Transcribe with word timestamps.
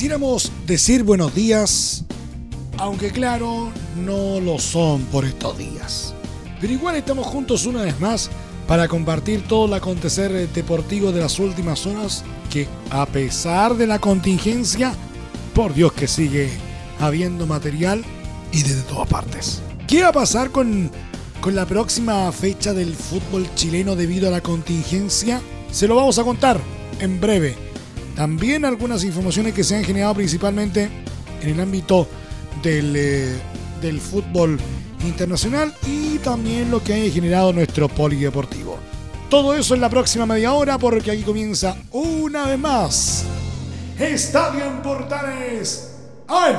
Quisiéramos 0.00 0.50
decir 0.66 1.02
buenos 1.02 1.34
días, 1.34 2.06
aunque 2.78 3.10
claro, 3.10 3.70
no 4.02 4.40
lo 4.40 4.58
son 4.58 5.02
por 5.02 5.26
estos 5.26 5.58
días. 5.58 6.14
Pero 6.58 6.72
igual 6.72 6.96
estamos 6.96 7.26
juntos 7.26 7.66
una 7.66 7.82
vez 7.82 8.00
más 8.00 8.30
para 8.66 8.88
compartir 8.88 9.46
todo 9.46 9.66
el 9.66 9.74
acontecer 9.74 10.48
deportivo 10.54 11.12
de 11.12 11.20
las 11.20 11.38
últimas 11.38 11.84
horas 11.84 12.24
que 12.50 12.66
a 12.88 13.04
pesar 13.04 13.76
de 13.76 13.86
la 13.86 13.98
contingencia, 13.98 14.94
por 15.54 15.74
Dios 15.74 15.92
que 15.92 16.08
sigue 16.08 16.48
habiendo 16.98 17.46
material 17.46 18.02
y 18.52 18.62
desde 18.62 18.80
todas 18.84 19.06
partes. 19.06 19.60
¿Qué 19.86 20.00
va 20.00 20.08
a 20.08 20.12
pasar 20.12 20.50
con, 20.50 20.90
con 21.42 21.54
la 21.54 21.66
próxima 21.66 22.32
fecha 22.32 22.72
del 22.72 22.94
fútbol 22.94 23.46
chileno 23.54 23.96
debido 23.96 24.28
a 24.28 24.30
la 24.30 24.40
contingencia? 24.40 25.42
Se 25.70 25.86
lo 25.86 25.96
vamos 25.96 26.18
a 26.18 26.24
contar 26.24 26.58
en 27.00 27.20
breve 27.20 27.69
también 28.20 28.66
algunas 28.66 29.02
informaciones 29.02 29.54
que 29.54 29.64
se 29.64 29.76
han 29.76 29.82
generado 29.82 30.12
principalmente 30.14 30.90
en 31.40 31.48
el 31.48 31.58
ámbito 31.58 32.06
del, 32.62 32.94
eh, 32.94 33.34
del 33.80 33.98
fútbol 33.98 34.60
internacional 35.06 35.72
y 35.86 36.18
también 36.18 36.70
lo 36.70 36.84
que 36.84 36.92
ha 36.92 37.10
generado 37.10 37.54
nuestro 37.54 37.88
polideportivo. 37.88 38.78
Todo 39.30 39.54
eso 39.54 39.74
en 39.74 39.80
la 39.80 39.88
próxima 39.88 40.26
media 40.26 40.52
hora 40.52 40.76
porque 40.76 41.12
aquí 41.12 41.22
comienza 41.22 41.78
una 41.92 42.44
vez 42.44 42.58
más 42.58 43.24
Estadio 43.98 44.66
en 44.66 44.82
Portales 44.82 45.96
AM. 46.28 46.58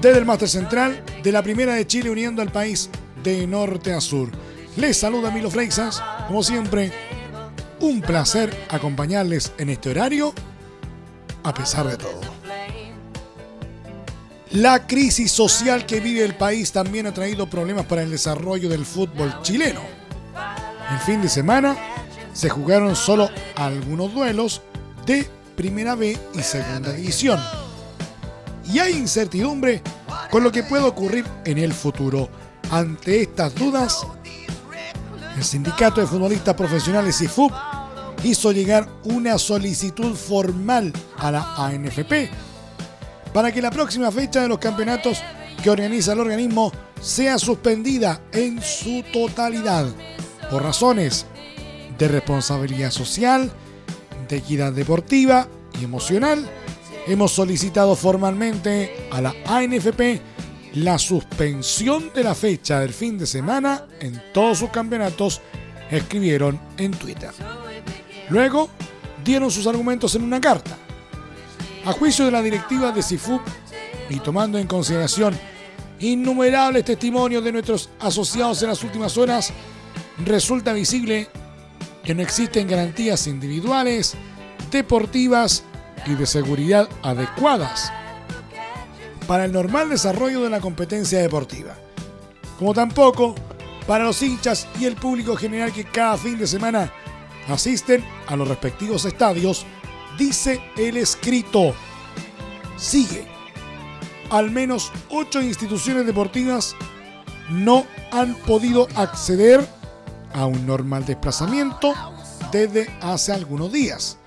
Desde 0.00 0.18
el 0.18 0.26
Máster 0.26 0.48
Central 0.48 1.02
de 1.24 1.32
la 1.32 1.42
Primera 1.42 1.74
de 1.74 1.88
Chile 1.88 2.08
uniendo 2.08 2.40
al 2.40 2.52
país 2.52 2.88
de 3.24 3.48
norte 3.48 3.92
a 3.92 4.00
sur. 4.00 4.30
Les 4.76 4.96
saluda 4.96 5.32
Milo 5.32 5.50
Freixas, 5.50 6.00
como 6.30 6.44
siempre, 6.44 6.92
un 7.80 8.00
placer 8.00 8.56
acompañarles 8.68 9.52
en 9.58 9.68
este 9.68 9.90
horario, 9.90 10.32
a 11.42 11.52
pesar 11.52 11.88
de 11.88 11.96
todo. 11.96 12.20
La 14.52 14.86
crisis 14.86 15.32
social 15.32 15.86
que 15.86 15.98
vive 15.98 16.24
el 16.24 16.36
país 16.36 16.70
también 16.70 17.08
ha 17.08 17.12
traído 17.12 17.50
problemas 17.50 17.86
para 17.86 18.04
el 18.04 18.12
desarrollo 18.12 18.68
del 18.68 18.86
fútbol 18.86 19.42
chileno. 19.42 19.80
El 20.92 21.00
fin 21.00 21.20
de 21.20 21.28
semana 21.28 21.76
se 22.32 22.48
jugaron 22.48 22.94
solo 22.94 23.28
algunos 23.56 24.14
duelos 24.14 24.62
de 25.06 25.28
Primera 25.56 25.96
B 25.96 26.16
y 26.32 26.42
Segunda 26.42 26.92
División. 26.92 27.40
Y 28.72 28.78
hay 28.78 28.92
incertidumbre 28.92 29.82
con 30.30 30.44
lo 30.44 30.52
que 30.52 30.62
puede 30.62 30.84
ocurrir 30.84 31.24
en 31.44 31.58
el 31.58 31.72
futuro. 31.72 32.28
Ante 32.70 33.22
estas 33.22 33.52
dudas, 33.56 34.06
el 35.40 35.46
Sindicato 35.46 36.02
de 36.02 36.06
Futbolistas 36.06 36.54
Profesionales 36.54 37.18
IFUP 37.22 37.50
hizo 38.24 38.52
llegar 38.52 38.86
una 39.04 39.38
solicitud 39.38 40.14
formal 40.14 40.92
a 41.16 41.30
la 41.30 41.54
ANFP 41.56 42.28
para 43.32 43.50
que 43.50 43.62
la 43.62 43.70
próxima 43.70 44.12
fecha 44.12 44.42
de 44.42 44.48
los 44.48 44.58
campeonatos 44.58 45.22
que 45.62 45.70
organiza 45.70 46.12
el 46.12 46.20
organismo 46.20 46.70
sea 47.00 47.38
suspendida 47.38 48.20
en 48.32 48.60
su 48.60 49.02
totalidad 49.14 49.86
por 50.50 50.62
razones 50.62 51.24
de 51.96 52.08
responsabilidad 52.08 52.90
social, 52.90 53.50
de 54.28 54.36
equidad 54.36 54.74
deportiva 54.74 55.48
y 55.80 55.84
emocional. 55.84 56.46
Hemos 57.06 57.32
solicitado 57.32 57.96
formalmente 57.96 59.08
a 59.10 59.22
la 59.22 59.34
ANFP 59.46 60.20
la 60.74 60.98
suspensión 60.98 62.12
de 62.14 62.24
la 62.24 62.34
fecha 62.34 62.80
del 62.80 62.92
fin 62.92 63.18
de 63.18 63.26
semana 63.26 63.86
en 64.00 64.22
todos 64.32 64.58
sus 64.58 64.70
campeonatos, 64.70 65.40
escribieron 65.90 66.60
en 66.78 66.92
Twitter. 66.92 67.30
Luego 68.28 68.70
dieron 69.24 69.50
sus 69.50 69.66
argumentos 69.66 70.14
en 70.14 70.22
una 70.22 70.40
carta. 70.40 70.76
A 71.84 71.92
juicio 71.92 72.26
de 72.26 72.30
la 72.30 72.42
directiva 72.42 72.92
de 72.92 73.02
CIFUP 73.02 73.40
y 74.10 74.20
tomando 74.20 74.58
en 74.58 74.66
consideración 74.66 75.36
innumerables 75.98 76.84
testimonios 76.84 77.42
de 77.42 77.52
nuestros 77.52 77.90
asociados 77.98 78.62
en 78.62 78.68
las 78.68 78.82
últimas 78.84 79.16
horas, 79.18 79.52
resulta 80.24 80.72
visible 80.72 81.28
que 82.04 82.14
no 82.14 82.22
existen 82.22 82.68
garantías 82.68 83.26
individuales, 83.26 84.14
deportivas 84.70 85.64
y 86.06 86.14
de 86.14 86.26
seguridad 86.26 86.88
adecuadas 87.02 87.92
para 89.30 89.44
el 89.44 89.52
normal 89.52 89.88
desarrollo 89.88 90.42
de 90.42 90.50
la 90.50 90.58
competencia 90.58 91.20
deportiva, 91.20 91.76
como 92.58 92.74
tampoco 92.74 93.36
para 93.86 94.02
los 94.02 94.20
hinchas 94.22 94.66
y 94.80 94.86
el 94.86 94.96
público 94.96 95.36
general 95.36 95.72
que 95.72 95.84
cada 95.84 96.18
fin 96.18 96.36
de 96.36 96.48
semana 96.48 96.92
asisten 97.48 98.04
a 98.26 98.34
los 98.34 98.48
respectivos 98.48 99.04
estadios, 99.04 99.66
dice 100.18 100.60
el 100.76 100.96
escrito. 100.96 101.76
Sigue. 102.76 103.24
Al 104.30 104.50
menos 104.50 104.90
ocho 105.10 105.40
instituciones 105.40 106.06
deportivas 106.06 106.74
no 107.50 107.86
han 108.10 108.34
podido 108.34 108.88
acceder 108.96 109.64
a 110.34 110.44
un 110.46 110.66
normal 110.66 111.06
desplazamiento 111.06 111.94
desde 112.50 112.90
hace 113.00 113.32
algunos 113.32 113.70
días, 113.70 114.18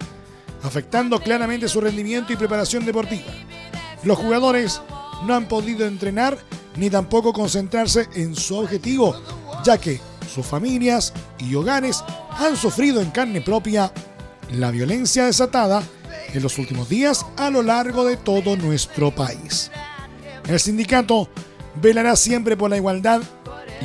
afectando 0.63 1.19
claramente 1.19 1.67
su 1.67 1.81
rendimiento 1.81 2.31
y 2.31 2.37
preparación 2.37 2.85
deportiva. 2.85 3.33
Los 4.05 4.17
jugadores 4.17 4.81
no 5.25 5.35
han 5.35 5.47
podido 5.47 5.85
entrenar 5.85 6.37
ni 6.75 6.89
tampoco 6.89 7.33
concentrarse 7.33 8.07
en 8.15 8.35
su 8.35 8.57
objetivo, 8.57 9.15
ya 9.63 9.77
que 9.77 9.99
sus 10.33 10.45
familias 10.45 11.13
y 11.39 11.53
hogares 11.55 12.03
han 12.31 12.57
sufrido 12.57 13.01
en 13.01 13.11
carne 13.11 13.41
propia 13.41 13.91
la 14.51 14.71
violencia 14.71 15.25
desatada 15.25 15.83
en 16.33 16.41
los 16.41 16.57
últimos 16.57 16.89
días 16.89 17.25
a 17.37 17.49
lo 17.49 17.61
largo 17.61 18.05
de 18.05 18.17
todo 18.17 18.55
nuestro 18.55 19.13
país. 19.13 19.71
El 20.47 20.59
sindicato 20.59 21.29
velará 21.81 22.15
siempre 22.15 22.57
por 22.57 22.69
la 22.69 22.77
igualdad 22.77 23.21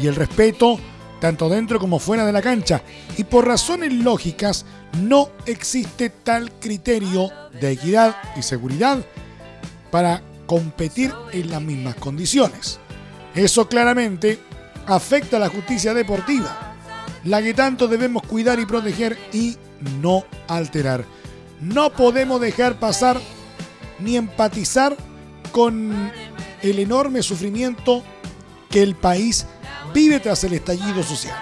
y 0.00 0.06
el 0.06 0.14
respeto, 0.14 0.78
tanto 1.20 1.48
dentro 1.48 1.78
como 1.78 1.98
fuera 1.98 2.24
de 2.24 2.32
la 2.32 2.42
cancha, 2.42 2.82
y 3.16 3.24
por 3.24 3.46
razones 3.46 3.92
lógicas 3.92 4.64
no 5.02 5.30
existe 5.46 6.10
tal 6.10 6.52
criterio 6.52 7.30
de 7.60 7.72
equidad 7.72 8.16
y 8.36 8.42
seguridad 8.42 8.98
para 9.90 10.22
competir 10.48 11.12
en 11.30 11.50
las 11.50 11.60
mismas 11.60 11.94
condiciones. 11.96 12.80
Eso 13.34 13.68
claramente 13.68 14.40
afecta 14.86 15.36
a 15.36 15.40
la 15.40 15.50
justicia 15.50 15.92
deportiva, 15.92 16.74
la 17.24 17.42
que 17.42 17.52
tanto 17.52 17.86
debemos 17.86 18.22
cuidar 18.22 18.58
y 18.58 18.64
proteger 18.64 19.18
y 19.34 19.58
no 20.00 20.24
alterar. 20.48 21.04
No 21.60 21.90
podemos 21.90 22.40
dejar 22.40 22.80
pasar 22.80 23.20
ni 24.00 24.16
empatizar 24.16 24.96
con 25.52 26.10
el 26.62 26.78
enorme 26.78 27.22
sufrimiento 27.22 28.02
que 28.70 28.82
el 28.82 28.94
país 28.94 29.46
vive 29.92 30.18
tras 30.18 30.42
el 30.44 30.54
estallido 30.54 31.02
social. 31.02 31.36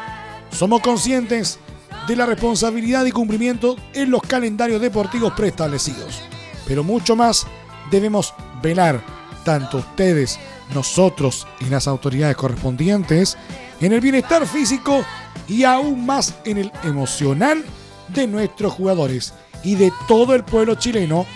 Somos 0.51 0.81
conscientes 0.81 1.61
de 2.09 2.17
la 2.17 2.27
responsabilidad 2.27 3.05
y 3.05 3.13
cumplimiento 3.13 3.77
en 3.95 4.11
los 4.11 4.23
calendarios 4.23 4.81
deportivos 4.81 5.33
preestablecidos, 5.35 6.23
pero 6.67 6.83
mucho 6.83 7.15
más 7.15 7.47
debemos 7.93 8.35
velar, 8.67 9.01
tanto 9.45 9.79
ustedes, 9.79 10.39
nosotros 10.75 11.47
y 11.61 11.67
las 11.67 11.87
autoridades 11.87 12.37
correspondientes, 12.37 13.39
en 13.81 13.93
el 13.93 14.01
bienestar 14.01 14.45
físico 14.47 15.05
y 15.47 15.63
aún 15.63 16.05
más 16.05 16.35
en 16.45 16.59
el 16.59 16.73
emocional 16.83 17.65
de 18.09 18.27
nuestros 18.27 18.73
jugadores 18.73 19.33
y 19.63 19.77
de 19.77 19.93
todo 20.09 20.35
el 20.35 20.45
pueblo 20.45 20.75
chileno 20.75 21.27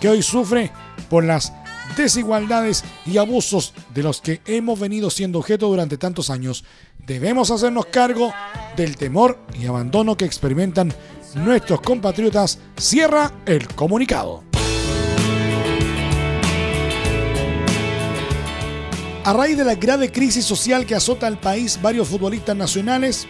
que 0.00 0.08
hoy 0.08 0.22
sufre 0.22 0.70
por 1.10 1.24
las 1.24 1.52
desigualdades 1.96 2.84
y 3.04 3.18
abusos 3.18 3.74
de 3.94 4.02
los 4.02 4.20
que 4.20 4.40
hemos 4.46 4.80
venido 4.80 5.10
siendo 5.10 5.38
objeto 5.38 5.68
durante 5.68 5.98
tantos 5.98 6.30
años. 6.30 6.64
Debemos 7.06 7.50
hacernos 7.50 7.86
cargo 7.86 8.32
del 8.76 8.96
temor 8.96 9.38
y 9.58 9.66
abandono 9.66 10.16
que 10.16 10.24
experimentan 10.24 10.92
nuestros 11.34 11.80
compatriotas. 11.80 12.58
Cierra 12.76 13.32
el 13.46 13.66
comunicado. 13.68 14.47
A 19.28 19.34
raíz 19.34 19.58
de 19.58 19.64
la 19.64 19.74
grave 19.74 20.10
crisis 20.10 20.46
social 20.46 20.86
que 20.86 20.94
azota 20.94 21.26
al 21.26 21.38
país, 21.38 21.78
varios 21.82 22.08
futbolistas 22.08 22.56
nacionales 22.56 23.26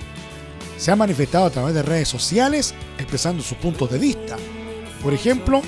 se 0.77 0.93
han 0.93 0.99
manifestado 0.99 1.47
a 1.47 1.51
través 1.51 1.75
de 1.75 1.83
redes 1.83 2.07
sociales 2.07 2.73
expresando 2.99 3.43
sus 3.43 3.59
puntos 3.59 3.91
de 3.91 3.99
vista. 3.99 4.37
Por 5.03 5.13
ejemplo, 5.13 5.61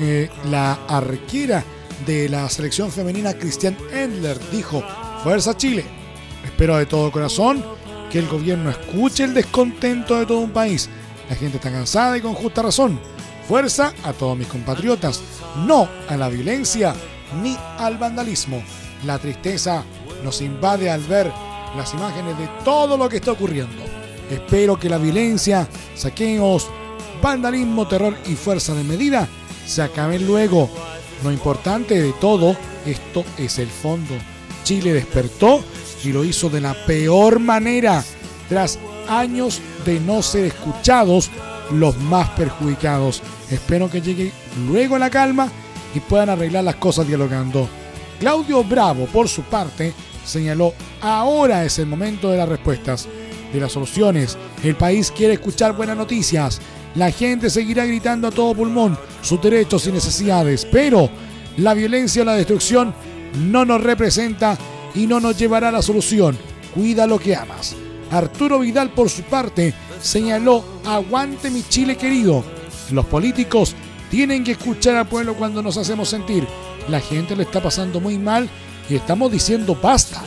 eh, 0.00 0.30
la 0.46 0.78
arquera 0.88 1.62
de 2.06 2.26
la 2.30 2.48
selección 2.48 2.90
femenina 2.90 3.34
Christian 3.34 3.76
Endler 3.92 4.38
dijo, 4.50 4.82
Fuerza 5.22 5.54
Chile, 5.58 5.84
espero 6.42 6.78
de 6.78 6.86
todo 6.86 7.12
corazón 7.12 7.62
que 8.10 8.18
el 8.18 8.28
gobierno 8.28 8.70
escuche 8.70 9.24
el 9.24 9.34
descontento 9.34 10.18
de 10.18 10.24
todo 10.24 10.38
un 10.38 10.52
país. 10.52 10.88
La 11.28 11.36
gente 11.36 11.58
está 11.58 11.70
cansada 11.70 12.16
y 12.16 12.22
con 12.22 12.32
justa 12.32 12.62
razón. 12.62 12.98
Fuerza 13.46 13.92
a 14.04 14.14
todos 14.14 14.38
mis 14.38 14.48
compatriotas, 14.48 15.20
no 15.66 15.86
a 16.08 16.16
la 16.16 16.30
violencia 16.30 16.94
ni 17.42 17.58
al 17.76 17.98
vandalismo. 17.98 18.62
La 19.06 19.20
tristeza 19.20 19.84
nos 20.24 20.40
invade 20.42 20.90
al 20.90 21.00
ver 21.02 21.32
las 21.76 21.94
imágenes 21.94 22.36
de 22.38 22.48
todo 22.64 22.96
lo 22.96 23.08
que 23.08 23.18
está 23.18 23.30
ocurriendo. 23.32 23.84
Espero 24.28 24.76
que 24.76 24.88
la 24.88 24.98
violencia, 24.98 25.68
saqueos, 25.94 26.68
vandalismo, 27.22 27.86
terror 27.86 28.16
y 28.26 28.34
fuerza 28.34 28.74
de 28.74 28.82
medida 28.82 29.28
se 29.64 29.82
acaben 29.82 30.26
luego. 30.26 30.68
Lo 31.22 31.30
importante 31.30 32.02
de 32.02 32.12
todo 32.14 32.56
esto 32.84 33.24
es 33.38 33.60
el 33.60 33.68
fondo. 33.68 34.14
Chile 34.64 34.92
despertó 34.92 35.62
y 36.02 36.10
lo 36.10 36.24
hizo 36.24 36.50
de 36.50 36.60
la 36.60 36.74
peor 36.86 37.38
manera, 37.38 38.02
tras 38.48 38.76
años 39.08 39.60
de 39.84 40.00
no 40.00 40.20
ser 40.20 40.46
escuchados 40.46 41.30
los 41.70 41.96
más 41.98 42.28
perjudicados. 42.30 43.22
Espero 43.52 43.88
que 43.88 44.00
llegue 44.00 44.32
luego 44.68 44.98
la 44.98 45.10
calma 45.10 45.48
y 45.94 46.00
puedan 46.00 46.30
arreglar 46.30 46.64
las 46.64 46.76
cosas 46.76 47.06
dialogando. 47.06 47.68
Claudio 48.18 48.64
Bravo, 48.64 49.06
por 49.06 49.28
su 49.28 49.42
parte, 49.42 49.92
señaló, 50.24 50.72
ahora 51.00 51.64
es 51.64 51.78
el 51.78 51.86
momento 51.86 52.30
de 52.30 52.38
las 52.38 52.48
respuestas, 52.48 53.08
de 53.52 53.60
las 53.60 53.72
soluciones. 53.72 54.38
El 54.62 54.74
país 54.74 55.10
quiere 55.10 55.34
escuchar 55.34 55.76
buenas 55.76 55.96
noticias. 55.96 56.60
La 56.94 57.10
gente 57.10 57.50
seguirá 57.50 57.84
gritando 57.84 58.28
a 58.28 58.30
todo 58.30 58.54
pulmón 58.54 58.98
sus 59.20 59.40
derechos 59.42 59.86
y 59.86 59.92
necesidades, 59.92 60.66
pero 60.70 61.10
la 61.58 61.74
violencia 61.74 62.22
o 62.22 62.24
la 62.24 62.34
destrucción 62.34 62.94
no 63.38 63.64
nos 63.66 63.82
representa 63.82 64.56
y 64.94 65.06
no 65.06 65.20
nos 65.20 65.38
llevará 65.38 65.68
a 65.68 65.72
la 65.72 65.82
solución. 65.82 66.38
Cuida 66.74 67.06
lo 67.06 67.18
que 67.18 67.36
amas. 67.36 67.76
Arturo 68.10 68.60
Vidal, 68.60 68.90
por 68.90 69.10
su 69.10 69.22
parte, 69.22 69.74
señaló, 70.00 70.64
aguante 70.86 71.50
mi 71.50 71.62
Chile 71.62 71.96
querido. 71.96 72.44
Los 72.92 73.04
políticos 73.06 73.74
tienen 74.10 74.44
que 74.44 74.52
escuchar 74.52 74.96
al 74.96 75.08
pueblo 75.08 75.34
cuando 75.34 75.62
nos 75.62 75.76
hacemos 75.76 76.08
sentir. 76.08 76.46
La 76.88 77.00
gente 77.00 77.34
le 77.34 77.42
está 77.42 77.62
pasando 77.62 78.00
muy 78.00 78.18
mal 78.18 78.48
y 78.88 78.94
estamos 78.94 79.32
diciendo 79.32 79.76
basta. 79.80 80.22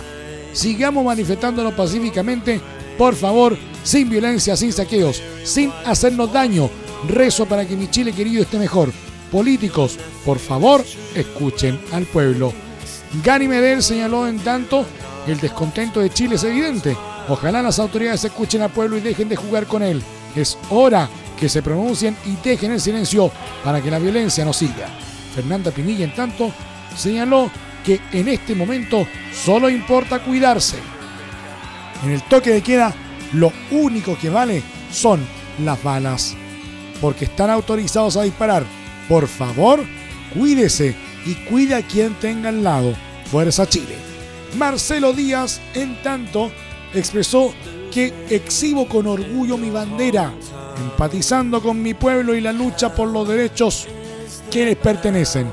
Sigamos 0.53 1.05
manifestándonos 1.05 1.73
pacíficamente, 1.73 2.59
por 2.97 3.15
favor, 3.15 3.57
sin 3.83 4.09
violencia, 4.09 4.57
sin 4.57 4.73
saqueos, 4.73 5.21
sin 5.43 5.71
hacernos 5.85 6.33
daño. 6.33 6.69
Rezo 7.07 7.45
para 7.45 7.65
que 7.65 7.77
mi 7.77 7.89
Chile 7.89 8.11
querido 8.11 8.41
esté 8.41 8.57
mejor. 8.57 8.91
Políticos, 9.31 9.97
por 10.25 10.39
favor, 10.39 10.83
escuchen 11.15 11.79
al 11.93 12.05
pueblo. 12.05 12.51
Gani 13.23 13.47
Medel 13.47 13.81
señaló 13.81 14.27
en 14.27 14.39
tanto, 14.39 14.85
el 15.27 15.39
descontento 15.39 15.99
de 15.99 16.09
Chile 16.09 16.35
es 16.35 16.43
evidente. 16.43 16.97
Ojalá 17.27 17.61
las 17.61 17.79
autoridades 17.79 18.25
escuchen 18.25 18.61
al 18.61 18.71
pueblo 18.71 18.97
y 18.97 19.01
dejen 19.01 19.29
de 19.29 19.35
jugar 19.35 19.67
con 19.67 19.83
él. 19.83 20.01
Es 20.35 20.57
hora 20.71 21.09
que 21.39 21.47
se 21.47 21.61
pronuncien 21.61 22.17
y 22.25 22.35
dejen 22.43 22.71
el 22.71 22.81
silencio 22.81 23.31
para 23.63 23.81
que 23.81 23.91
la 23.91 23.99
violencia 23.99 24.43
no 24.43 24.51
siga. 24.51 24.89
Fernanda 25.33 25.71
Pinilla, 25.71 26.05
en 26.05 26.13
tanto, 26.13 26.51
señaló 26.95 27.51
que 27.85 27.99
en 28.11 28.27
este 28.27 28.55
momento 28.55 29.07
solo 29.33 29.69
importa 29.69 30.19
cuidarse. 30.19 30.77
En 32.03 32.11
el 32.11 32.21
toque 32.23 32.51
de 32.51 32.61
queda, 32.61 32.93
lo 33.33 33.51
único 33.71 34.17
que 34.17 34.29
vale 34.29 34.63
son 34.91 35.19
las 35.63 35.81
balas, 35.83 36.35
porque 37.01 37.25
están 37.25 37.49
autorizados 37.49 38.17
a 38.17 38.23
disparar. 38.23 38.63
Por 39.07 39.27
favor, 39.27 39.83
cuídese 40.33 40.95
y 41.25 41.33
cuida 41.49 41.77
a 41.77 41.81
quien 41.81 42.13
tenga 42.15 42.49
al 42.49 42.63
lado. 42.63 42.93
Fuerza 43.25 43.67
Chile. 43.67 43.95
Marcelo 44.57 45.13
Díaz, 45.13 45.61
en 45.75 46.01
tanto, 46.01 46.51
expresó 46.93 47.53
que 47.91 48.13
exhibo 48.29 48.87
con 48.87 49.07
orgullo 49.07 49.57
mi 49.57 49.69
bandera, 49.69 50.33
empatizando 50.77 51.61
con 51.61 51.81
mi 51.81 51.93
pueblo 51.93 52.35
y 52.35 52.41
la 52.41 52.51
lucha 52.51 52.93
por 52.93 53.09
los 53.09 53.27
derechos 53.27 53.87
que 54.49 54.65
les 54.65 54.77
pertenecen. 54.77 55.51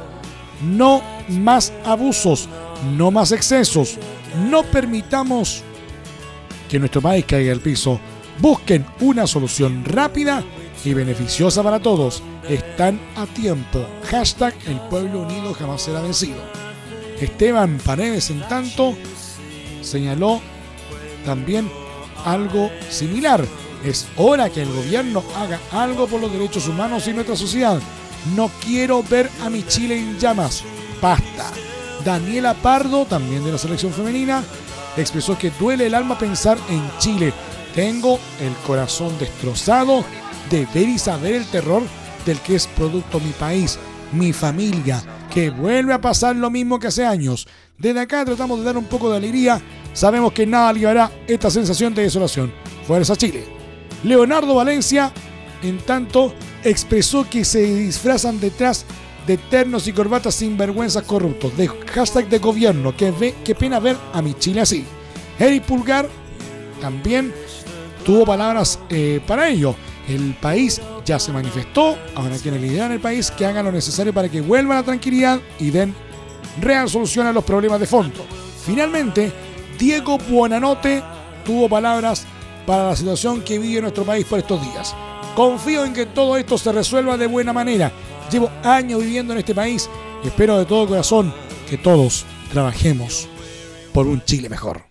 No 0.62 1.02
más 1.28 1.72
abusos, 1.84 2.48
no 2.96 3.10
más 3.10 3.32
excesos. 3.32 3.98
No 4.48 4.62
permitamos 4.62 5.62
que 6.68 6.78
nuestro 6.78 7.00
país 7.00 7.24
caiga 7.26 7.52
al 7.52 7.60
piso. 7.60 8.00
Busquen 8.40 8.84
una 9.00 9.26
solución 9.26 9.84
rápida 9.84 10.42
y 10.84 10.94
beneficiosa 10.94 11.62
para 11.62 11.80
todos. 11.80 12.22
Están 12.48 13.00
a 13.16 13.26
tiempo. 13.26 13.84
Hashtag 14.10 14.54
el 14.66 14.78
pueblo 14.88 15.22
unido 15.22 15.54
jamás 15.54 15.82
será 15.82 16.00
vencido. 16.00 16.38
Esteban 17.20 17.78
Paredes, 17.84 18.30
en 18.30 18.40
tanto, 18.40 18.94
señaló 19.82 20.40
también 21.24 21.70
algo 22.24 22.70
similar. 22.90 23.44
Es 23.84 24.06
hora 24.16 24.50
que 24.50 24.62
el 24.62 24.72
gobierno 24.72 25.22
haga 25.36 25.60
algo 25.72 26.06
por 26.06 26.20
los 26.20 26.32
derechos 26.32 26.68
humanos 26.68 27.06
y 27.08 27.12
nuestra 27.12 27.36
sociedad. 27.36 27.80
No 28.34 28.50
quiero 28.64 29.02
ver 29.02 29.30
a 29.42 29.50
mi 29.50 29.62
Chile 29.62 29.98
en 29.98 30.18
llamas. 30.18 30.64
Basta. 31.00 31.52
Daniela 32.04 32.54
Pardo, 32.54 33.04
también 33.04 33.44
de 33.44 33.52
la 33.52 33.58
selección 33.58 33.92
femenina, 33.92 34.42
expresó 34.96 35.36
que 35.38 35.50
duele 35.58 35.86
el 35.86 35.94
alma 35.94 36.18
pensar 36.18 36.58
en 36.68 36.82
Chile. 36.98 37.32
Tengo 37.74 38.18
el 38.40 38.52
corazón 38.66 39.18
destrozado 39.18 40.04
de 40.50 40.66
ver 40.74 40.88
y 40.88 40.98
saber 40.98 41.34
el 41.34 41.46
terror 41.46 41.82
del 42.24 42.40
que 42.40 42.56
es 42.56 42.66
producto 42.66 43.20
mi 43.20 43.32
país, 43.32 43.78
mi 44.12 44.32
familia, 44.32 45.02
que 45.32 45.50
vuelve 45.50 45.92
a 45.92 46.00
pasar 46.00 46.36
lo 46.36 46.50
mismo 46.50 46.78
que 46.78 46.86
hace 46.88 47.04
años. 47.04 47.46
Desde 47.78 48.00
acá 48.00 48.24
tratamos 48.24 48.58
de 48.58 48.64
dar 48.64 48.78
un 48.78 48.86
poco 48.86 49.10
de 49.10 49.18
alegría. 49.18 49.60
Sabemos 49.92 50.32
que 50.32 50.46
nada 50.46 50.70
aliviará 50.70 51.10
esta 51.26 51.50
sensación 51.50 51.94
de 51.94 52.02
desolación. 52.02 52.52
Fuerza 52.86 53.16
Chile. 53.16 53.44
Leonardo 54.02 54.54
Valencia, 54.54 55.12
en 55.62 55.78
tanto, 55.78 56.34
expresó 56.70 57.28
que 57.28 57.44
se 57.44 57.62
disfrazan 57.62 58.40
detrás 58.40 58.84
de 59.26 59.36
ternos 59.36 59.86
y 59.88 59.92
corbatas 59.92 60.34
sin 60.34 60.56
vergüenzas 60.56 61.02
corruptos. 61.04 61.56
De 61.56 61.68
hashtag 61.68 62.28
de 62.28 62.38
gobierno. 62.38 62.96
Que 62.96 63.10
ve, 63.10 63.34
qué 63.44 63.54
pena 63.54 63.80
ver 63.80 63.96
a 64.12 64.22
mi 64.22 64.34
Chile 64.34 64.60
así. 64.60 64.84
Eric 65.38 65.64
Pulgar 65.64 66.08
también 66.80 67.32
tuvo 68.04 68.24
palabras 68.24 68.78
eh, 68.88 69.20
para 69.26 69.48
ello. 69.48 69.74
El 70.08 70.34
país 70.34 70.80
ya 71.04 71.18
se 71.18 71.32
manifestó, 71.32 71.96
ahora 72.14 72.36
quienes 72.40 72.60
lideran 72.60 72.92
el 72.92 73.00
país 73.00 73.30
que 73.30 73.44
hagan 73.44 73.64
lo 73.64 73.72
necesario 73.72 74.14
para 74.14 74.28
que 74.28 74.40
vuelva 74.40 74.76
la 74.76 74.84
tranquilidad 74.84 75.40
y 75.58 75.70
den 75.70 75.94
real 76.60 76.88
solución 76.88 77.26
a 77.26 77.32
los 77.32 77.42
problemas 77.44 77.80
de 77.80 77.86
fondo. 77.86 78.24
Finalmente, 78.64 79.32
Diego 79.78 80.18
Buonanote 80.18 81.02
tuvo 81.44 81.68
palabras 81.68 82.24
para 82.66 82.88
la 82.88 82.96
situación 82.96 83.42
que 83.42 83.58
vive 83.58 83.80
nuestro 83.80 84.04
país 84.04 84.24
por 84.26 84.38
estos 84.38 84.62
días. 84.62 84.94
Confío 85.36 85.84
en 85.84 85.92
que 85.92 86.06
todo 86.06 86.38
esto 86.38 86.56
se 86.56 86.72
resuelva 86.72 87.18
de 87.18 87.26
buena 87.26 87.52
manera. 87.52 87.92
Llevo 88.32 88.50
años 88.64 89.02
viviendo 89.02 89.34
en 89.34 89.40
este 89.40 89.54
país 89.54 89.86
y 90.24 90.28
espero 90.28 90.56
de 90.58 90.64
todo 90.64 90.88
corazón 90.88 91.30
que 91.68 91.76
todos 91.76 92.24
trabajemos 92.50 93.28
por 93.92 94.06
un 94.06 94.24
Chile 94.24 94.48
mejor. 94.48 94.86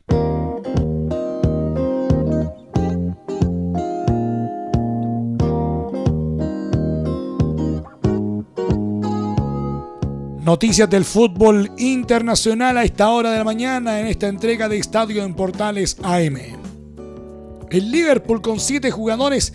Noticias 10.44 10.88
del 10.88 11.06
fútbol 11.06 11.72
internacional 11.80 12.78
a 12.78 12.84
esta 12.84 13.10
hora 13.10 13.32
de 13.32 13.40
la 13.40 13.44
mañana 13.44 14.00
en 14.00 14.06
esta 14.06 14.28
entrega 14.28 14.70
de 14.70 14.78
Estadio 14.78 15.24
en 15.24 15.34
Portales 15.34 15.98
AM. 16.04 16.38
El 17.72 17.90
Liverpool 17.92 18.44
con 18.44 18.60
7 18.60 18.92
jugadores 18.92 19.52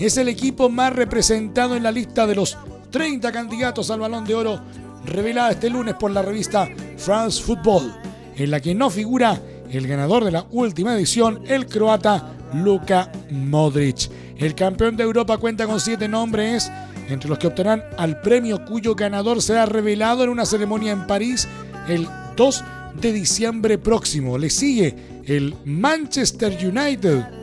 es 0.00 0.16
el 0.16 0.28
equipo 0.28 0.70
más 0.70 0.94
representado 0.94 1.76
en 1.76 1.82
la 1.82 1.92
lista 1.92 2.26
de 2.26 2.34
los 2.34 2.56
30 2.90 3.30
candidatos 3.32 3.90
al 3.90 4.00
balón 4.00 4.24
de 4.24 4.34
oro 4.34 4.60
revelada 5.04 5.50
este 5.50 5.70
lunes 5.70 5.94
por 5.94 6.10
la 6.10 6.22
revista 6.22 6.68
France 6.96 7.42
Football, 7.42 7.94
en 8.36 8.50
la 8.50 8.60
que 8.60 8.74
no 8.74 8.90
figura 8.90 9.40
el 9.70 9.86
ganador 9.86 10.24
de 10.24 10.32
la 10.32 10.46
última 10.50 10.94
edición, 10.94 11.42
el 11.46 11.66
croata 11.66 12.32
Luka 12.54 13.12
Modric. 13.30 14.10
El 14.38 14.54
campeón 14.54 14.96
de 14.96 15.04
Europa 15.04 15.36
cuenta 15.36 15.66
con 15.66 15.78
7 15.78 16.08
nombres 16.08 16.70
entre 17.08 17.28
los 17.28 17.38
que 17.38 17.48
obtendrán 17.48 17.84
al 17.98 18.20
premio 18.20 18.64
cuyo 18.64 18.94
ganador 18.94 19.42
será 19.42 19.66
revelado 19.66 20.24
en 20.24 20.30
una 20.30 20.46
ceremonia 20.46 20.92
en 20.92 21.06
París 21.06 21.46
el 21.88 22.08
2 22.36 22.64
de 23.00 23.12
diciembre 23.12 23.78
próximo. 23.78 24.38
Le 24.38 24.48
sigue 24.48 24.94
el 25.26 25.54
Manchester 25.64 26.56
United 26.66 27.39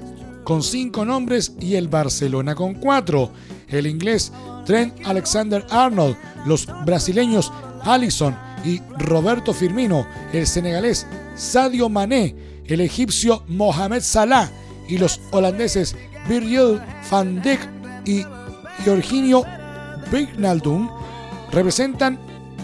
con 0.48 0.64
cinco 0.64 1.04
nombres 1.04 1.52
y 1.60 1.76
el 1.76 1.90
Barcelona 1.90 2.56
con 2.56 2.76
cuatro. 2.76 3.32
El 3.68 3.86
inglés 3.86 4.32
Trent 4.66 4.94
Alexander 5.06 5.66
Arnold, 5.70 6.16
los 6.46 6.66
brasileños 6.86 7.52
Allison 7.82 8.34
y 8.64 8.80
Roberto 8.98 9.54
Firmino, 9.54 10.08
el 10.32 10.48
senegalés 10.48 11.06
Sadio 11.36 11.90
Mané, 11.90 12.34
el 12.66 12.80
egipcio 12.80 13.44
Mohamed 13.50 14.00
Salah 14.00 14.50
y 14.88 14.98
los 14.98 15.20
holandeses 15.32 15.98
Virgil 16.30 16.80
van 17.12 17.42
Dijk 17.42 17.60
y 18.06 18.24
Jorginho 18.86 19.44
Wijnaldum 20.14 20.90
representan 21.52 22.18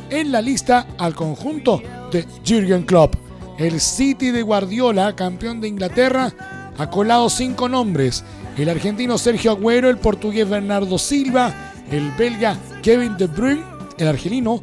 en 0.10 0.32
la 0.32 0.42
lista 0.42 0.88
al 0.98 1.16
conjunto 1.16 1.82
de 2.14 2.26
Jürgen 2.46 2.84
Klopp. 2.84 3.16
El 3.58 3.82
City 3.82 4.32
de 4.32 4.42
Guardiola, 4.42 5.18
campeón 5.18 5.60
de 5.60 5.68
Inglaterra, 5.68 6.34
ha 6.78 6.90
colado 6.90 7.30
cinco 7.30 7.70
nombres. 7.70 8.24
El 8.58 8.70
argentino 8.70 9.18
Sergio 9.18 9.52
Agüero, 9.52 9.90
el 9.90 9.98
portugués 9.98 10.48
Bernardo 10.48 10.98
Silva, 10.98 11.54
el 11.92 12.12
belga 12.12 12.58
Kevin 12.82 13.18
De 13.18 13.28
Bruyne, 13.28 13.64
el 13.98 14.08
argelino 14.08 14.62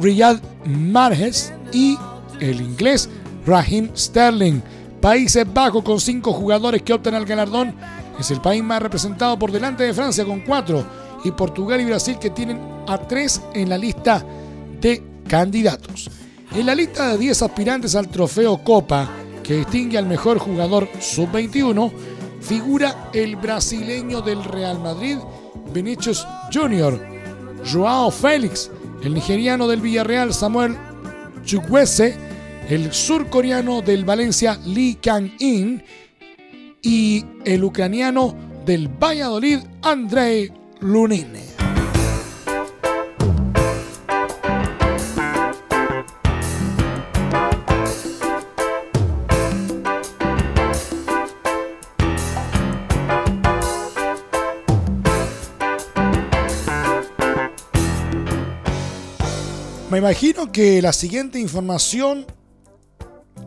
Riyad 0.00 0.40
Mahrez 0.64 1.52
y 1.72 1.98
el 2.40 2.60
inglés 2.60 3.08
Raheem 3.46 3.90
Sterling. 3.94 4.60
Países 5.00 5.46
Bajos 5.52 5.84
con 5.84 6.00
cinco 6.00 6.32
jugadores 6.32 6.82
que 6.82 6.92
optan 6.92 7.14
al 7.14 7.26
galardón 7.26 7.74
es 8.18 8.30
el 8.30 8.40
país 8.40 8.62
más 8.62 8.82
representado 8.82 9.38
por 9.38 9.52
delante 9.52 9.84
de 9.84 9.94
Francia 9.94 10.24
con 10.24 10.40
cuatro 10.40 10.84
y 11.24 11.30
Portugal 11.30 11.80
y 11.80 11.84
Brasil 11.84 12.18
que 12.18 12.30
tienen 12.30 12.58
a 12.86 12.98
tres 12.98 13.42
en 13.54 13.68
la 13.68 13.78
lista 13.78 14.24
de 14.80 15.02
candidatos. 15.28 16.10
En 16.54 16.66
la 16.66 16.74
lista 16.74 17.08
de 17.08 17.18
10 17.18 17.42
aspirantes 17.42 17.94
al 17.94 18.08
trofeo 18.08 18.58
Copa 18.62 19.08
que 19.46 19.58
distingue 19.58 19.96
al 19.96 20.06
mejor 20.06 20.38
jugador 20.38 20.88
sub-21 20.98 21.92
figura 22.40 23.10
el 23.12 23.36
brasileño 23.36 24.20
del 24.20 24.42
Real 24.42 24.80
Madrid, 24.80 25.18
Vinicius 25.72 26.26
Jr., 26.52 27.00
Joao 27.64 28.10
Félix, 28.10 28.70
el 29.02 29.14
nigeriano 29.14 29.68
del 29.68 29.80
Villarreal 29.80 30.34
Samuel 30.34 30.76
Chukwese, 31.44 32.16
el 32.68 32.92
surcoreano 32.92 33.82
del 33.82 34.04
Valencia 34.04 34.58
Lee 34.66 34.98
Kang-in 35.00 35.82
y 36.82 37.24
el 37.44 37.62
ucraniano 37.62 38.34
del 38.64 38.88
Valladolid 38.88 39.60
Andrei 39.82 40.52
Lunin. 40.80 41.55
Me 59.96 60.00
imagino 60.00 60.52
que 60.52 60.82
la 60.82 60.92
siguiente 60.92 61.40
información 61.40 62.26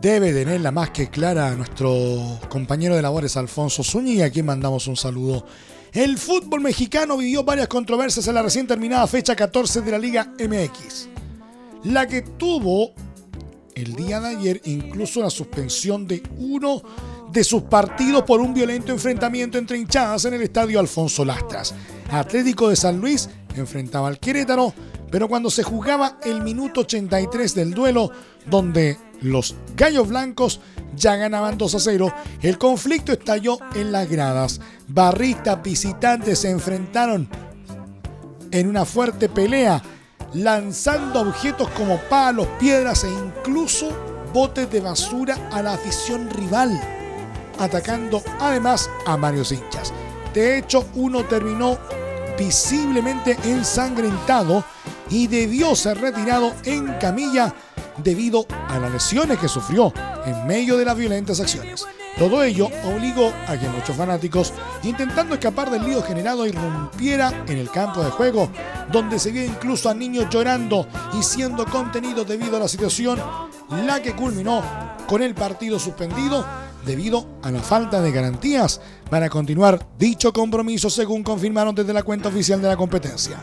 debe 0.00 0.32
tenerla 0.32 0.72
más 0.72 0.90
que 0.90 1.08
clara 1.08 1.54
nuestro 1.54 2.40
compañero 2.48 2.96
de 2.96 3.02
labores 3.02 3.36
Alfonso 3.36 3.84
Zúñiga, 3.84 4.26
a 4.26 4.30
quien 4.30 4.46
mandamos 4.46 4.88
un 4.88 4.96
saludo. 4.96 5.46
El 5.92 6.18
fútbol 6.18 6.60
mexicano 6.60 7.16
vivió 7.16 7.44
varias 7.44 7.68
controversias 7.68 8.26
en 8.26 8.34
la 8.34 8.42
recién 8.42 8.66
terminada 8.66 9.06
fecha 9.06 9.36
14 9.36 9.80
de 9.82 9.90
la 9.92 9.98
Liga 10.00 10.34
MX, 10.40 11.08
la 11.84 12.08
que 12.08 12.22
tuvo 12.22 12.94
el 13.76 13.94
día 13.94 14.18
de 14.18 14.30
ayer 14.30 14.60
incluso 14.64 15.20
la 15.20 15.30
suspensión 15.30 16.08
de 16.08 16.20
uno 16.36 16.82
de 17.30 17.44
sus 17.44 17.62
partidos 17.62 18.24
por 18.24 18.40
un 18.40 18.52
violento 18.52 18.90
enfrentamiento 18.90 19.56
entre 19.56 19.78
hinchadas 19.78 20.24
en 20.24 20.34
el 20.34 20.42
estadio 20.42 20.80
Alfonso 20.80 21.24
Lastras. 21.24 21.76
Atlético 22.10 22.68
de 22.68 22.74
San 22.74 22.98
Luis 22.98 23.28
enfrentaba 23.54 24.08
al 24.08 24.18
Querétaro 24.18 24.74
pero 25.10 25.28
cuando 25.28 25.50
se 25.50 25.62
jugaba 25.62 26.18
el 26.24 26.42
minuto 26.42 26.80
83 26.80 27.54
del 27.54 27.74
duelo, 27.74 28.10
donde 28.46 28.98
los 29.20 29.56
Gallos 29.76 30.08
Blancos 30.08 30.60
ya 30.96 31.16
ganaban 31.16 31.58
2 31.58 31.74
a 31.74 31.80
0, 31.80 32.14
el 32.42 32.58
conflicto 32.58 33.12
estalló 33.12 33.58
en 33.74 33.92
las 33.92 34.08
gradas. 34.08 34.60
Barristas 34.88 35.62
visitantes 35.62 36.40
se 36.40 36.50
enfrentaron 36.50 37.28
en 38.50 38.68
una 38.68 38.84
fuerte 38.84 39.28
pelea, 39.28 39.82
lanzando 40.34 41.20
objetos 41.20 41.68
como 41.70 41.98
palos, 42.02 42.46
piedras 42.58 43.04
e 43.04 43.10
incluso 43.10 43.90
botes 44.32 44.70
de 44.70 44.80
basura 44.80 45.36
a 45.50 45.62
la 45.62 45.74
afición 45.74 46.30
rival, 46.30 46.80
atacando 47.58 48.22
además 48.38 48.88
a 49.06 49.16
varios 49.16 49.52
hinchas. 49.52 49.92
De 50.32 50.58
hecho, 50.58 50.86
uno 50.94 51.24
terminó 51.24 51.78
visiblemente 52.38 53.36
ensangrentado 53.44 54.64
y 55.10 55.26
debió 55.26 55.74
ser 55.74 56.00
retirado 56.00 56.54
en 56.64 56.94
camilla 56.94 57.54
debido 57.98 58.46
a 58.68 58.78
las 58.78 58.90
lesiones 58.90 59.38
que 59.38 59.48
sufrió 59.48 59.92
en 60.24 60.46
medio 60.46 60.76
de 60.76 60.84
las 60.84 60.96
violentas 60.96 61.40
acciones. 61.40 61.86
Todo 62.18 62.42
ello 62.42 62.68
obligó 62.84 63.32
a 63.46 63.56
que 63.56 63.68
muchos 63.68 63.96
fanáticos, 63.96 64.52
intentando 64.82 65.34
escapar 65.34 65.70
del 65.70 65.84
lío 65.84 66.02
generado, 66.02 66.46
irrumpiera 66.46 67.44
en 67.46 67.56
el 67.56 67.70
campo 67.70 68.02
de 68.02 68.10
juego, 68.10 68.50
donde 68.92 69.18
se 69.18 69.30
vio 69.30 69.44
incluso 69.44 69.88
a 69.88 69.94
niños 69.94 70.26
llorando 70.28 70.86
y 71.18 71.22
siendo 71.22 71.64
contenidos 71.64 72.26
debido 72.26 72.56
a 72.56 72.60
la 72.60 72.68
situación, 72.68 73.18
la 73.86 74.02
que 74.02 74.14
culminó 74.14 74.62
con 75.06 75.22
el 75.22 75.34
partido 75.34 75.78
suspendido 75.78 76.44
debido 76.84 77.26
a 77.42 77.50
la 77.50 77.60
falta 77.60 78.00
de 78.00 78.12
garantías 78.12 78.80
para 79.08 79.28
continuar 79.28 79.86
dicho 79.98 80.32
compromiso 80.32 80.90
según 80.90 81.22
confirmaron 81.22 81.74
desde 81.74 81.92
la 81.92 82.02
cuenta 82.02 82.28
oficial 82.28 82.60
de 82.60 82.68
la 82.68 82.76
competencia. 82.76 83.38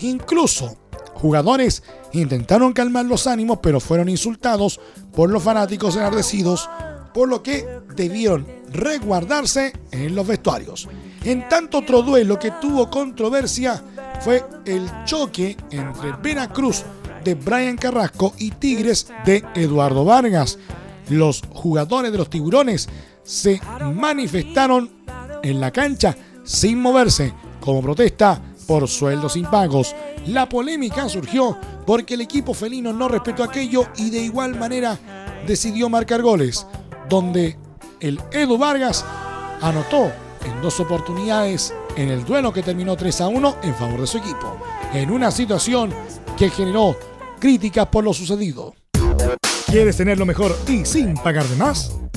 Incluso 0.00 0.76
jugadores 1.14 1.82
intentaron 2.12 2.72
calmar 2.72 3.06
los 3.06 3.26
ánimos, 3.26 3.58
pero 3.62 3.80
fueron 3.80 4.08
insultados 4.08 4.80
por 5.14 5.30
los 5.30 5.42
fanáticos 5.42 5.96
enardecidos, 5.96 6.68
por 7.12 7.28
lo 7.28 7.42
que 7.42 7.66
debieron 7.94 8.46
resguardarse 8.72 9.72
en 9.90 10.14
los 10.14 10.26
vestuarios. 10.26 10.88
En 11.24 11.48
tanto 11.48 11.78
otro 11.78 12.02
duelo 12.02 12.38
que 12.38 12.50
tuvo 12.50 12.90
controversia 12.90 13.82
fue 14.20 14.44
el 14.66 14.88
choque 15.04 15.56
entre 15.70 16.12
Veracruz 16.22 16.84
de 17.24 17.34
Brian 17.34 17.76
Carrasco 17.76 18.34
y 18.38 18.50
Tigres 18.50 19.06
de 19.24 19.42
Eduardo 19.54 20.04
Vargas. 20.04 20.58
Los 21.08 21.42
jugadores 21.52 22.12
de 22.12 22.18
los 22.18 22.28
tiburones 22.28 22.88
se 23.22 23.60
manifestaron 23.94 24.90
en 25.42 25.60
la 25.60 25.70
cancha 25.70 26.16
sin 26.44 26.80
moverse 26.80 27.32
como 27.60 27.80
protesta 27.80 28.40
por 28.66 28.88
sueldos 28.88 29.36
impagos. 29.36 29.94
La 30.26 30.48
polémica 30.48 31.08
surgió 31.08 31.58
porque 31.86 32.14
el 32.14 32.22
equipo 32.22 32.54
felino 32.54 32.92
no 32.92 33.08
respetó 33.08 33.44
aquello 33.44 33.86
y 33.96 34.10
de 34.10 34.20
igual 34.20 34.58
manera 34.58 34.98
decidió 35.46 35.88
marcar 35.88 36.22
goles, 36.22 36.66
donde 37.08 37.58
el 38.00 38.20
Edu 38.32 38.58
Vargas 38.58 39.04
anotó 39.60 40.10
en 40.44 40.60
dos 40.62 40.80
oportunidades 40.80 41.74
en 41.96 42.10
el 42.10 42.24
duelo 42.24 42.52
que 42.52 42.62
terminó 42.62 42.96
3 42.96 43.20
a 43.20 43.28
1 43.28 43.56
en 43.62 43.74
favor 43.74 44.00
de 44.00 44.06
su 44.06 44.18
equipo, 44.18 44.58
en 44.92 45.10
una 45.10 45.30
situación 45.30 45.92
que 46.36 46.50
generó 46.50 46.96
críticas 47.38 47.86
por 47.88 48.04
lo 48.04 48.12
sucedido. 48.12 48.74
¿Quieres 49.66 49.96
tener 49.96 50.18
lo 50.18 50.26
mejor 50.26 50.56
y 50.68 50.84
sin 50.84 51.14
pagar 51.14 51.46
de 51.46 51.56
más? 51.56 51.92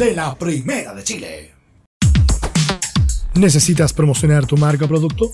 de 0.00 0.14
la 0.14 0.34
Primera 0.34 0.94
de 0.94 1.04
Chile. 1.04 1.50
¿Necesitas 3.34 3.92
promocionar 3.92 4.46
tu 4.46 4.56
marca 4.56 4.86
o 4.86 4.88
producto? 4.88 5.30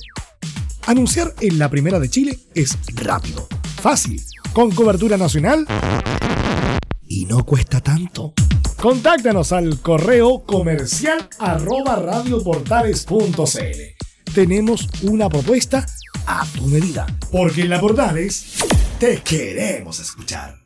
Anunciar 0.86 1.32
en 1.40 1.60
la 1.60 1.70
Primera 1.70 2.00
de 2.00 2.10
Chile 2.10 2.36
es 2.52 2.76
rápido, 2.96 3.46
fácil, 3.80 4.20
con 4.52 4.72
cobertura 4.72 5.16
nacional 5.16 5.68
y 7.06 7.26
no 7.26 7.44
cuesta 7.44 7.80
tanto. 7.80 8.34
Contáctanos 8.76 9.52
al 9.52 9.80
correo 9.80 10.42
comercial 10.42 11.28
arroba 11.38 11.94
radioportales.cl. 11.94 14.34
Tenemos 14.34 14.88
una 15.02 15.28
propuesta 15.28 15.86
a 16.26 16.44
tu 16.44 16.66
medida. 16.66 17.06
Porque 17.30 17.62
en 17.62 17.70
la 17.70 17.80
Portales 17.80 18.56
te 18.98 19.22
queremos 19.22 20.00
escuchar. 20.00 20.65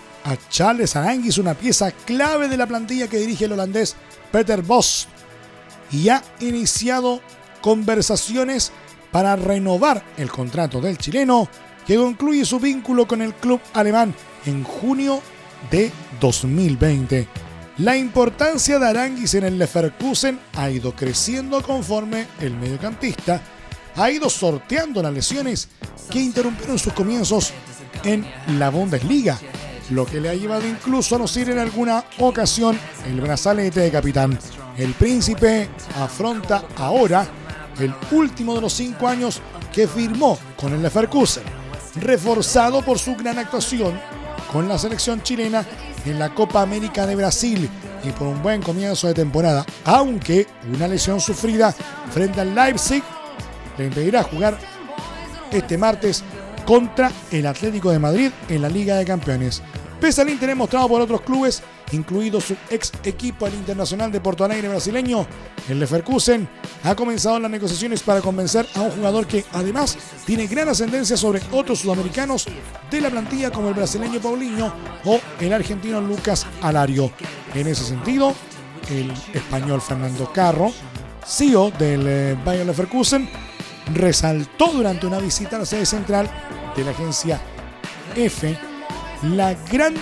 a 0.23 0.37
Charles 0.49 0.95
Aranguis 0.95 1.37
una 1.37 1.53
pieza 1.53 1.91
clave 1.91 2.47
de 2.47 2.57
la 2.57 2.67
plantilla 2.67 3.07
que 3.07 3.19
dirige 3.19 3.45
el 3.45 3.53
holandés 3.53 3.95
Peter 4.31 4.61
Bos 4.61 5.07
y 5.91 6.09
ha 6.09 6.23
iniciado 6.39 7.21
conversaciones 7.61 8.71
para 9.11 9.35
renovar 9.35 10.03
el 10.17 10.31
contrato 10.31 10.79
del 10.81 10.97
chileno 10.97 11.47
que 11.85 11.97
concluye 11.97 12.45
su 12.45 12.59
vínculo 12.59 13.07
con 13.07 13.21
el 13.21 13.33
club 13.33 13.59
alemán 13.73 14.13
en 14.45 14.63
junio 14.63 15.21
de 15.69 15.91
2020. 16.19 17.27
La 17.77 17.97
importancia 17.97 18.79
de 18.79 18.87
Aranguis 18.87 19.33
en 19.33 19.43
el 19.43 19.57
Leverkusen 19.57 20.39
ha 20.55 20.69
ido 20.69 20.95
creciendo 20.95 21.61
conforme 21.61 22.27
el 22.39 22.55
mediocampista 22.55 23.41
ha 23.95 24.11
ido 24.11 24.29
sorteando 24.29 25.01
las 25.01 25.13
lesiones 25.13 25.67
que 26.09 26.19
interrumpieron 26.19 26.79
sus 26.79 26.93
comienzos 26.93 27.53
en 28.03 28.25
la 28.59 28.69
Bundesliga, 28.69 29.37
lo 29.91 30.05
que 30.05 30.19
le 30.19 30.29
ha 30.29 30.33
llevado 30.33 30.67
incluso 30.67 31.21
a 31.21 31.27
ser 31.27 31.49
en 31.49 31.59
alguna 31.59 32.03
ocasión 32.19 32.77
el 33.05 33.21
brazalete 33.21 33.81
de 33.81 33.91
capitán. 33.91 34.37
El 34.77 34.93
príncipe 34.93 35.69
afronta 35.99 36.63
ahora 36.77 37.27
el 37.79 37.93
último 38.11 38.55
de 38.55 38.61
los 38.61 38.73
cinco 38.73 39.07
años 39.07 39.41
que 39.71 39.87
firmó 39.87 40.37
con 40.55 40.73
el 40.73 40.81
Leverkusen, 40.81 41.43
reforzado 41.95 42.81
por 42.81 42.99
su 42.99 43.15
gran 43.15 43.37
actuación 43.37 43.99
con 44.51 44.67
la 44.67 44.77
selección 44.77 45.21
chilena 45.21 45.65
en 46.05 46.19
la 46.19 46.33
Copa 46.33 46.61
América 46.61 47.05
de 47.05 47.15
Brasil 47.15 47.69
y 48.03 48.09
por 48.11 48.27
un 48.27 48.41
buen 48.41 48.61
comienzo 48.61 49.07
de 49.07 49.13
temporada, 49.13 49.65
aunque 49.85 50.47
una 50.73 50.87
lesión 50.87 51.21
sufrida 51.21 51.73
frente 52.11 52.41
al 52.41 52.53
Leipzig 52.53 53.03
le 53.77 53.85
impedirá 53.85 54.23
jugar 54.23 54.57
este 55.51 55.77
martes 55.77 56.23
contra 56.65 57.11
el 57.31 57.45
Atlético 57.45 57.91
de 57.91 57.99
Madrid 57.99 58.31
en 58.49 58.61
la 58.61 58.69
Liga 58.69 58.95
de 58.95 59.05
Campeones. 59.05 59.61
Pese 60.01 60.23
al 60.23 60.31
interés 60.31 60.55
mostrado 60.55 60.87
por 60.87 60.99
otros 60.99 61.21
clubes, 61.21 61.61
incluido 61.91 62.41
su 62.41 62.55
ex 62.71 62.91
equipo 63.03 63.45
el 63.45 63.53
Internacional 63.53 64.11
de 64.11 64.19
Porto 64.19 64.43
Alegre 64.43 64.67
brasileño, 64.67 65.27
el 65.69 65.79
Leverkusen 65.79 66.49
ha 66.83 66.95
comenzado 66.95 67.39
las 67.39 67.51
negociaciones 67.51 68.01
para 68.01 68.19
convencer 68.19 68.65
a 68.73 68.81
un 68.81 68.89
jugador 68.89 69.27
que 69.27 69.45
además 69.53 69.95
tiene 70.25 70.47
gran 70.47 70.67
ascendencia 70.69 71.15
sobre 71.15 71.39
otros 71.51 71.81
sudamericanos 71.81 72.47
de 72.89 72.99
la 72.99 73.11
plantilla 73.11 73.51
como 73.51 73.67
el 73.67 73.75
brasileño 73.75 74.19
Paulinho 74.19 74.73
o 75.05 75.19
el 75.39 75.53
argentino 75.53 76.01
Lucas 76.01 76.47
Alario. 76.63 77.11
En 77.53 77.67
ese 77.67 77.83
sentido, 77.83 78.33
el 78.89 79.13
español 79.35 79.81
Fernando 79.81 80.33
Carro, 80.33 80.71
CEO 81.23 81.69
del 81.77 82.07
eh, 82.07 82.37
Bayern 82.43 82.65
Leverkusen, 82.65 83.29
resaltó 83.93 84.71
durante 84.71 85.05
una 85.05 85.19
visita 85.19 85.57
a 85.57 85.59
la 85.59 85.65
sede 85.67 85.85
central 85.85 86.27
de 86.75 86.83
la 86.85 86.89
agencia 86.89 87.39
F 88.15 88.70
la 89.23 89.53
gran 89.71 89.93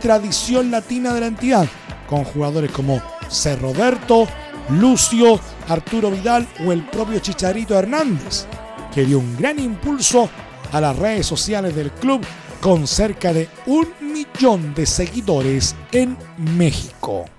tradición 0.00 0.70
latina 0.70 1.14
de 1.14 1.20
la 1.20 1.26
entidad, 1.26 1.66
con 2.08 2.24
jugadores 2.24 2.70
como 2.70 3.00
C. 3.28 3.56
Roberto, 3.56 4.26
Lucio, 4.70 5.40
Arturo 5.68 6.10
Vidal 6.10 6.46
o 6.66 6.72
el 6.72 6.84
propio 6.84 7.18
Chicharito 7.18 7.78
Hernández, 7.78 8.46
que 8.94 9.04
dio 9.04 9.18
un 9.18 9.36
gran 9.36 9.58
impulso 9.58 10.28
a 10.72 10.80
las 10.80 10.96
redes 10.96 11.26
sociales 11.26 11.74
del 11.74 11.90
club 11.92 12.24
con 12.60 12.86
cerca 12.86 13.32
de 13.32 13.48
un 13.66 13.88
millón 14.00 14.74
de 14.74 14.86
seguidores 14.86 15.74
en 15.92 16.16
México. 16.56 17.35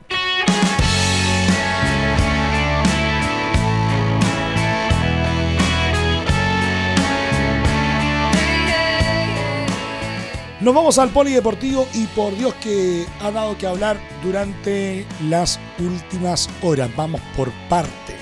Nos 10.60 10.74
vamos 10.74 10.98
al 10.98 11.10
polideportivo 11.10 11.88
y 11.94 12.06
por 12.08 12.36
Dios 12.36 12.52
que 12.56 13.06
ha 13.22 13.30
dado 13.30 13.56
que 13.60 13.68
hablar 13.68 13.96
durante 14.24 15.06
las 15.30 15.60
últimas 15.78 16.50
horas. 16.64 16.90
Vamos 16.96 17.22
por 17.36 17.52
parte. 17.70 18.16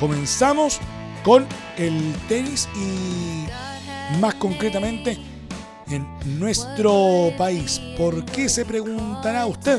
Comenzamos 0.00 0.80
con 1.22 1.46
el 1.76 2.14
tenis 2.28 2.68
y 2.74 3.46
más 4.20 4.34
concretamente 4.34 5.18
en 5.88 6.04
nuestro 6.40 7.32
país. 7.38 7.80
¿Por 7.96 8.24
qué 8.24 8.48
se 8.48 8.64
preguntará 8.64 9.46
usted? 9.46 9.78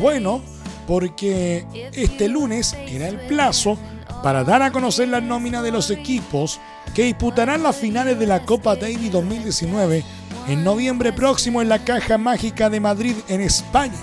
Bueno, 0.00 0.42
porque 0.88 1.64
este 1.92 2.28
lunes 2.28 2.76
era 2.88 3.06
el 3.06 3.20
plazo 3.28 3.78
para 4.24 4.42
dar 4.42 4.60
a 4.62 4.72
conocer 4.72 5.06
la 5.06 5.20
nómina 5.20 5.62
de 5.62 5.70
los 5.70 5.88
equipos 5.92 6.58
que 6.96 7.04
disputarán 7.04 7.62
las 7.62 7.76
finales 7.76 8.18
de 8.18 8.26
la 8.26 8.44
Copa 8.44 8.74
Davis 8.74 9.12
2019 9.12 10.04
en 10.48 10.62
noviembre 10.62 11.12
próximo 11.12 11.60
en 11.60 11.68
la 11.68 11.84
Caja 11.84 12.18
Mágica 12.18 12.70
de 12.70 12.80
Madrid 12.80 13.16
en 13.28 13.40
España. 13.40 13.98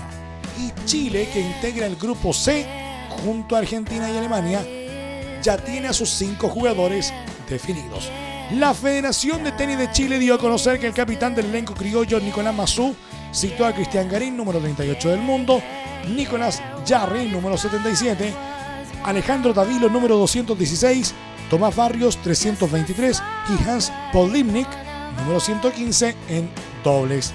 Y 0.58 0.72
Chile, 0.86 1.28
que 1.32 1.40
integra 1.40 1.86
el 1.86 1.96
grupo 1.96 2.32
C 2.32 2.66
junto 3.24 3.56
a 3.56 3.60
Argentina 3.60 4.10
y 4.10 4.16
Alemania, 4.16 4.64
ya 5.42 5.56
tiene 5.56 5.88
a 5.88 5.92
sus 5.92 6.10
cinco 6.10 6.48
jugadores 6.48 7.12
definidos. 7.48 8.10
La 8.52 8.74
Federación 8.74 9.42
de 9.42 9.52
Tenis 9.52 9.78
de 9.78 9.90
Chile 9.90 10.18
dio 10.18 10.34
a 10.34 10.38
conocer 10.38 10.78
que 10.78 10.86
el 10.86 10.94
capitán 10.94 11.34
del 11.34 11.46
elenco 11.46 11.74
criollo 11.74 12.20
Nicolás 12.20 12.54
Mazú 12.54 12.94
citó 13.32 13.64
a 13.66 13.72
Cristian 13.72 14.08
Garín, 14.08 14.36
número 14.36 14.60
38 14.60 15.08
del 15.08 15.20
mundo, 15.20 15.62
Nicolás 16.14 16.62
Jarry, 16.86 17.28
número 17.28 17.56
77, 17.56 18.32
Alejandro 19.04 19.52
Davilo, 19.52 19.88
número 19.88 20.16
216, 20.18 21.14
Tomás 21.50 21.74
Barrios, 21.74 22.18
323 22.18 23.22
y 23.48 23.68
Hans 23.68 23.92
Polimnik, 24.12 24.68
número 25.18 25.40
115 25.40 26.14
en 26.28 26.50
dobles. 26.82 27.32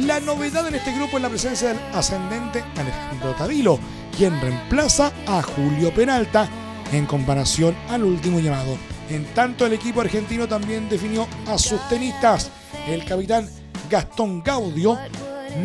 La 0.00 0.18
novedad 0.20 0.66
en 0.66 0.74
este 0.74 0.92
grupo 0.92 1.16
es 1.16 1.22
la 1.22 1.28
presencia 1.28 1.68
del 1.68 1.78
ascendente 1.94 2.64
Alejandro 2.76 3.32
Tavilo, 3.34 3.78
quien 4.16 4.40
reemplaza 4.40 5.12
a 5.26 5.42
Julio 5.42 5.94
Peralta 5.94 6.48
en 6.92 7.06
comparación 7.06 7.76
al 7.88 8.04
último 8.04 8.40
llamado. 8.40 8.76
En 9.08 9.24
tanto, 9.34 9.66
el 9.66 9.74
equipo 9.74 10.00
argentino 10.00 10.48
también 10.48 10.88
definió 10.88 11.26
a 11.46 11.58
sus 11.58 11.80
tenistas. 11.88 12.50
El 12.88 13.04
capitán 13.04 13.48
Gastón 13.88 14.42
Gaudio 14.42 14.98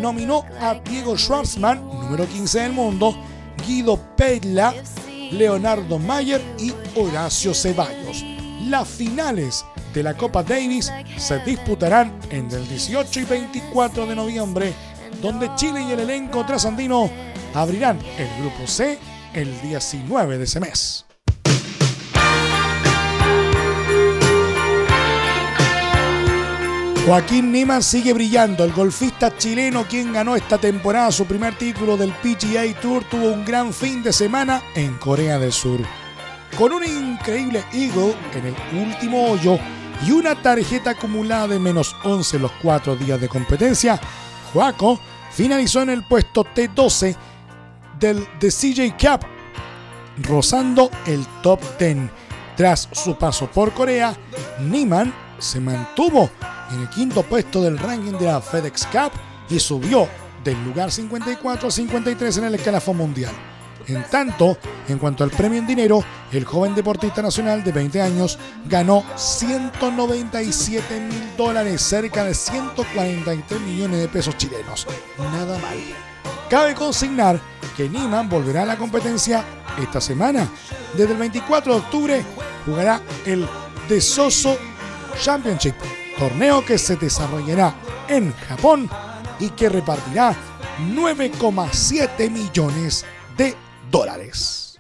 nominó 0.01 0.45
a 0.59 0.75
Diego 0.75 1.17
Schwartzman, 1.17 1.83
número 1.83 2.27
15 2.27 2.59
del 2.59 2.73
mundo, 2.73 3.15
Guido 3.65 3.99
Pedla, 4.15 4.73
Leonardo 5.31 5.99
Mayer 5.99 6.41
y 6.59 6.73
Horacio 6.99 7.53
Ceballos. 7.53 8.23
Las 8.67 8.87
finales 8.87 9.65
de 9.93 10.03
la 10.03 10.15
Copa 10.15 10.43
Davis 10.43 10.91
se 11.17 11.39
disputarán 11.39 12.19
entre 12.29 12.59
el 12.59 12.67
18 12.67 13.19
y 13.19 13.23
24 13.23 14.05
de 14.05 14.15
noviembre, 14.15 14.73
donde 15.21 15.53
Chile 15.55 15.81
y 15.81 15.91
el 15.91 16.01
elenco 16.01 16.45
trasandino 16.45 17.09
abrirán 17.53 17.99
el 18.17 18.27
grupo 18.41 18.67
C 18.67 18.97
el 19.33 19.61
19 19.61 20.37
de 20.37 20.43
ese 20.43 20.59
mes. 20.59 21.05
Joaquín 27.09 27.51
Niemann 27.51 27.81
sigue 27.81 28.13
brillando. 28.13 28.63
El 28.63 28.71
golfista 28.71 29.35
chileno, 29.35 29.85
quien 29.85 30.13
ganó 30.13 30.35
esta 30.35 30.59
temporada 30.59 31.11
su 31.11 31.25
primer 31.25 31.57
título 31.57 31.97
del 31.97 32.11
PGA 32.11 32.79
Tour, 32.79 33.03
tuvo 33.05 33.31
un 33.31 33.43
gran 33.43 33.73
fin 33.73 34.03
de 34.03 34.13
semana 34.13 34.61
en 34.75 34.93
Corea 34.97 35.39
del 35.39 35.51
Sur. 35.51 35.79
Con 36.55 36.71
un 36.71 36.83
increíble 36.83 37.63
eagle 37.73 38.13
en 38.35 38.45
el 38.45 38.85
último 38.85 39.31
hoyo, 39.31 39.57
y 40.05 40.11
una 40.11 40.35
tarjeta 40.41 40.91
acumulada 40.91 41.47
de 41.47 41.59
menos 41.59 41.95
11 42.03 42.37
en 42.37 42.41
los 42.43 42.51
cuatro 42.61 42.95
días 42.95 43.19
de 43.19 43.27
competencia, 43.27 43.99
Joaco 44.53 44.99
finalizó 45.31 45.81
en 45.81 45.89
el 45.89 46.03
puesto 46.03 46.43
T12 46.43 47.15
del 47.99 48.25
The 48.39 48.49
CJ 48.49 48.95
Cup, 48.97 49.25
rozando 50.23 50.89
el 51.05 51.25
top 51.41 51.59
10. 51.77 52.09
Tras 52.55 52.89
su 52.91 53.15
paso 53.15 53.47
por 53.47 53.73
Corea, 53.73 54.15
Niemann 54.59 55.13
se 55.37 55.59
mantuvo 55.59 56.29
en 56.71 56.81
el 56.81 56.89
quinto 56.89 57.23
puesto 57.23 57.61
del 57.61 57.77
ranking 57.77 58.13
de 58.13 58.25
la 58.25 58.41
FedEx 58.41 58.85
Cup 58.87 59.11
y 59.49 59.59
subió 59.59 60.07
del 60.43 60.61
lugar 60.63 60.91
54 60.91 61.67
a 61.67 61.71
53 61.71 62.37
en 62.37 62.43
el 62.45 62.55
escalafón 62.55 62.97
mundial. 62.97 63.31
En 63.89 64.03
tanto, 64.03 64.55
en 64.87 64.99
cuanto 64.99 65.23
al 65.23 65.31
premio 65.31 65.57
en 65.57 65.65
dinero, 65.65 66.03
el 66.31 66.45
joven 66.45 66.75
deportista 66.75 67.23
nacional 67.23 67.63
de 67.63 67.71
20 67.71 67.99
años 67.99 68.37
ganó 68.65 69.03
197 69.15 70.99
mil 70.99 71.35
dólares, 71.35 71.81
cerca 71.81 72.23
de 72.23 72.35
143 72.35 73.61
millones 73.61 73.99
de 74.01 74.07
pesos 74.07 74.37
chilenos. 74.37 74.85
Nada 75.17 75.57
mal. 75.57 75.77
Cabe 76.51 76.75
consignar 76.75 77.41
que 77.75 77.89
Niman 77.89 78.29
volverá 78.29 78.61
a 78.61 78.65
la 78.65 78.77
competencia 78.77 79.43
esta 79.81 79.99
semana. 79.99 80.47
Desde 80.95 81.13
el 81.13 81.17
24 81.17 81.73
de 81.73 81.79
octubre 81.79 82.25
jugará 82.65 83.01
el 83.25 83.47
The 83.87 83.99
Soso 84.01 84.55
Championship, 85.19 85.73
torneo 86.19 86.63
que 86.63 86.77
se 86.77 86.95
desarrollará 86.95 87.73
en 88.07 88.33
Japón 88.47 88.87
y 89.39 89.49
que 89.49 89.67
repartirá 89.67 90.35
9,7 90.93 92.29
millones 92.29 93.03
de 93.35 93.55
dólares. 93.89 94.75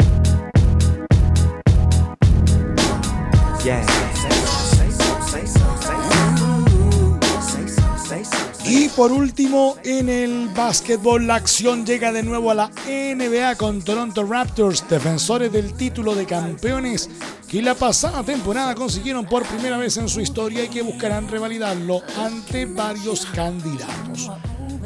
Y 8.65 8.87
por 8.89 9.11
último, 9.11 9.75
en 9.83 10.09
el 10.09 10.49
básquetbol, 10.49 11.27
la 11.27 11.35
acción 11.35 11.85
llega 11.85 12.11
de 12.11 12.23
nuevo 12.23 12.51
a 12.51 12.55
la 12.55 12.71
NBA 12.87 13.55
con 13.55 13.81
Toronto 13.81 14.23
Raptors, 14.23 14.87
defensores 14.87 15.51
del 15.51 15.73
título 15.73 16.15
de 16.15 16.25
campeones 16.25 17.09
que 17.47 17.61
la 17.61 17.75
pasada 17.75 18.23
temporada 18.23 18.75
consiguieron 18.75 19.25
por 19.25 19.43
primera 19.45 19.77
vez 19.77 19.97
en 19.97 20.07
su 20.07 20.21
historia 20.21 20.63
y 20.63 20.69
que 20.69 20.83
buscarán 20.83 21.27
revalidarlo 21.27 22.01
ante 22.17 22.65
varios 22.65 23.25
candidatos. 23.25 24.29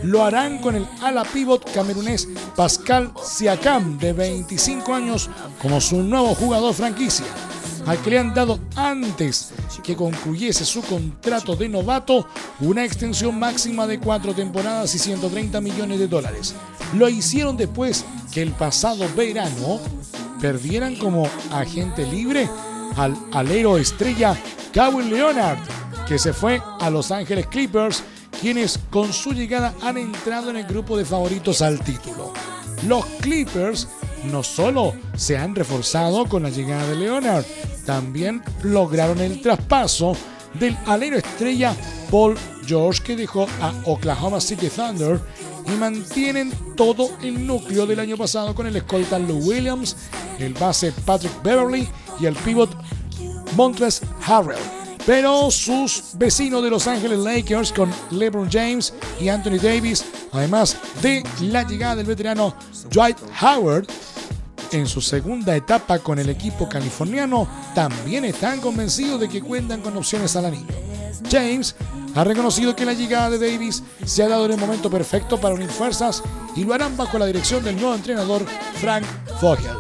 Lo 0.04 0.24
harán 0.24 0.60
con 0.60 0.76
el 0.76 0.88
ala 1.02 1.24
pivot 1.24 1.72
camerunés 1.74 2.28
Pascal 2.56 3.12
Siakam, 3.24 3.98
de 3.98 4.14
25 4.14 4.94
años, 4.94 5.30
como 5.62 5.80
su 5.82 6.04
nuevo 6.04 6.36
jugador 6.36 6.74
franquicia 6.74 7.26
al 7.86 8.02
que 8.02 8.12
le 8.12 8.20
han 8.20 8.34
dado 8.34 8.60
antes 8.76 9.52
que 9.84 9.96
concluyese 9.96 10.66
su 10.66 10.82
contrato 10.82 11.56
de 11.56 11.68
novato 11.68 12.28
una 12.62 12.86
extensión 12.86 13.38
máxima 13.38 13.86
de 13.88 14.00
cuatro 14.00 14.34
temporadas 14.34 14.96
y 14.96 15.00
130 15.00 15.60
millones 15.60 16.00
de 16.00 16.08
dólares. 16.08 16.56
Lo 16.94 17.10
hicieron 17.10 17.58
después 17.58 18.06
que 18.32 18.42
el 18.42 18.52
pasado 18.52 19.06
verano 19.16 19.80
perdieran 20.40 20.96
como 20.96 21.28
agente 21.52 22.06
libre 22.06 22.50
al 22.96 23.18
alero 23.32 23.78
estrella 23.78 24.38
Kawhi 24.72 25.10
Leonard, 25.10 25.60
que 26.08 26.18
se 26.18 26.34
fue 26.34 26.62
a 26.80 26.90
Los 26.90 27.12
Ángeles 27.12 27.48
Clippers, 27.48 28.04
quienes 28.44 28.78
con 28.90 29.14
su 29.14 29.32
llegada 29.32 29.74
han 29.82 29.98
entrado 29.98 30.50
en 30.50 30.58
el 30.58 30.66
grupo 30.66 30.98
de 30.98 31.06
favoritos 31.06 31.62
al 31.62 31.80
título. 31.80 32.34
Los 32.86 33.06
Clippers 33.22 33.88
no 34.26 34.44
solo 34.44 34.96
se 35.16 35.38
han 35.38 35.56
reforzado 35.56 36.26
con 36.26 36.44
la 36.44 36.50
llegada 36.50 36.86
de 36.88 36.98
Leonard, 36.98 37.46
también 37.86 38.44
lograron 38.62 39.22
el 39.22 39.42
traspaso 39.42 40.18
del 40.56 40.78
alero 40.88 41.16
estrella 41.16 41.74
Paul 42.12 42.36
George 42.66 43.02
que 43.02 43.16
dejó 43.16 43.48
a 43.62 43.74
Oklahoma 43.86 44.42
City 44.42 44.68
Thunder 44.68 45.22
y 45.66 45.72
mantienen 45.80 46.52
todo 46.76 47.12
el 47.22 47.48
núcleo 47.48 47.86
del 47.86 48.02
año 48.02 48.18
pasado 48.18 48.54
con 48.54 48.68
el 48.68 48.76
escolta 48.76 49.20
Lou 49.20 49.38
Williams, 49.38 49.96
el 50.38 50.54
base 50.54 50.92
Patrick 51.06 51.42
Beverly 51.44 51.88
y 52.20 52.26
el 52.26 52.36
pivot 52.36 52.70
Montres 53.56 54.02
Harrell. 54.28 54.83
Pero 55.06 55.52
sus 55.52 56.12
vecinos 56.16 56.64
de 56.64 56.70
Los 56.70 56.88
Ángeles 56.88 57.20
Lakers 57.20 57.74
con 57.74 57.92
LeBron 58.12 58.50
James 58.50 58.94
y 59.20 59.28
Anthony 59.28 59.58
Davis, 59.62 60.06
además 60.32 60.78
de 61.02 61.24
la 61.42 61.64
llegada 61.64 61.98
del 61.98 62.06
veterano 62.06 62.56
Dwight 62.90 63.18
Howard, 63.42 63.86
en 64.72 64.88
su 64.88 65.02
segunda 65.02 65.56
etapa 65.56 66.00
con 66.00 66.20
el 66.20 66.30
equipo 66.30 66.68
californiano, 66.70 67.48
también 67.76 68.26
están 68.26 68.62
convencidos 68.62 69.20
de 69.20 69.30
que 69.30 69.42
cuentan 69.42 69.82
con 69.82 69.96
opciones 69.98 70.36
al 70.36 70.46
anillo. 70.46 70.74
James 71.30 71.76
ha 72.16 72.24
reconocido 72.24 72.76
que 72.76 72.86
la 72.86 72.94
llegada 72.94 73.30
de 73.30 73.52
Davis 73.52 73.84
se 74.06 74.24
ha 74.24 74.30
dado 74.30 74.46
en 74.46 74.54
el 74.54 74.60
momento 74.60 74.90
perfecto 74.90 75.40
para 75.40 75.56
unir 75.56 75.70
fuerzas 75.70 76.24
y 76.56 76.64
lo 76.64 76.74
harán 76.74 76.96
bajo 76.96 77.20
la 77.20 77.26
dirección 77.26 77.64
del 77.64 77.76
nuevo 77.76 77.94
entrenador 77.94 78.46
Frank 78.76 79.04
Vogel. 79.42 79.78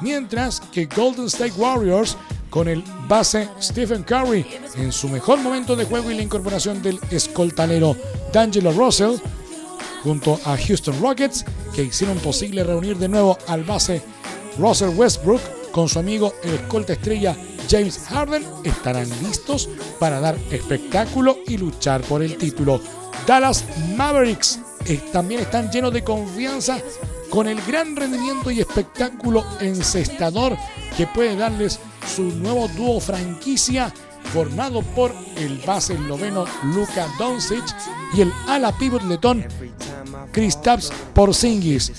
Mientras 0.00 0.60
que 0.60 0.86
Golden 0.86 1.26
State 1.26 1.52
Warriors, 1.56 2.16
con 2.50 2.68
el 2.68 2.84
base 3.08 3.48
Stephen 3.62 4.02
Curry 4.02 4.44
en 4.76 4.92
su 4.92 5.08
mejor 5.08 5.38
momento 5.38 5.76
de 5.76 5.84
juego 5.84 6.10
y 6.10 6.14
la 6.14 6.22
incorporación 6.22 6.82
del 6.82 6.98
escoltanero 7.10 7.96
D'Angelo 8.32 8.72
Russell, 8.72 9.16
junto 10.02 10.38
a 10.44 10.56
Houston 10.56 11.00
Rockets, 11.00 11.44
que 11.74 11.84
hicieron 11.84 12.18
posible 12.18 12.64
reunir 12.64 12.98
de 12.98 13.08
nuevo 13.08 13.38
al 13.46 13.64
base 13.64 14.02
Russell 14.58 14.96
Westbrook 14.96 15.40
con 15.70 15.88
su 15.88 15.98
amigo 15.98 16.34
el 16.42 16.54
escolta 16.54 16.94
estrella 16.94 17.36
James 17.70 18.00
Harden 18.08 18.44
estarán 18.64 19.08
listos 19.22 19.68
para 20.00 20.18
dar 20.18 20.36
espectáculo 20.50 21.38
y 21.46 21.56
luchar 21.56 22.00
por 22.02 22.22
el 22.22 22.36
título. 22.36 22.80
Dallas 23.26 23.64
Mavericks 23.96 24.58
eh, 24.86 25.00
también 25.12 25.42
están 25.42 25.70
llenos 25.70 25.92
de 25.92 26.02
confianza 26.02 26.78
con 27.28 27.46
el 27.46 27.62
gran 27.62 27.94
rendimiento 27.94 28.50
y 28.50 28.60
espectáculo 28.60 29.44
encestador 29.60 30.56
que 30.96 31.06
puede 31.06 31.36
darles 31.36 31.78
su 32.06 32.22
nuevo 32.22 32.68
dúo 32.68 33.00
franquicia 33.00 33.92
formado 34.32 34.82
por 34.82 35.14
el 35.36 35.58
base 35.66 35.94
esloveno 35.94 36.44
Luka 36.74 37.08
Doncic 37.18 37.64
y 38.14 38.20
el 38.20 38.32
ala 38.48 38.76
pivot 38.76 39.02
letón 39.04 39.44
Kristaps 40.32 40.92
Porzingis. 41.14 41.92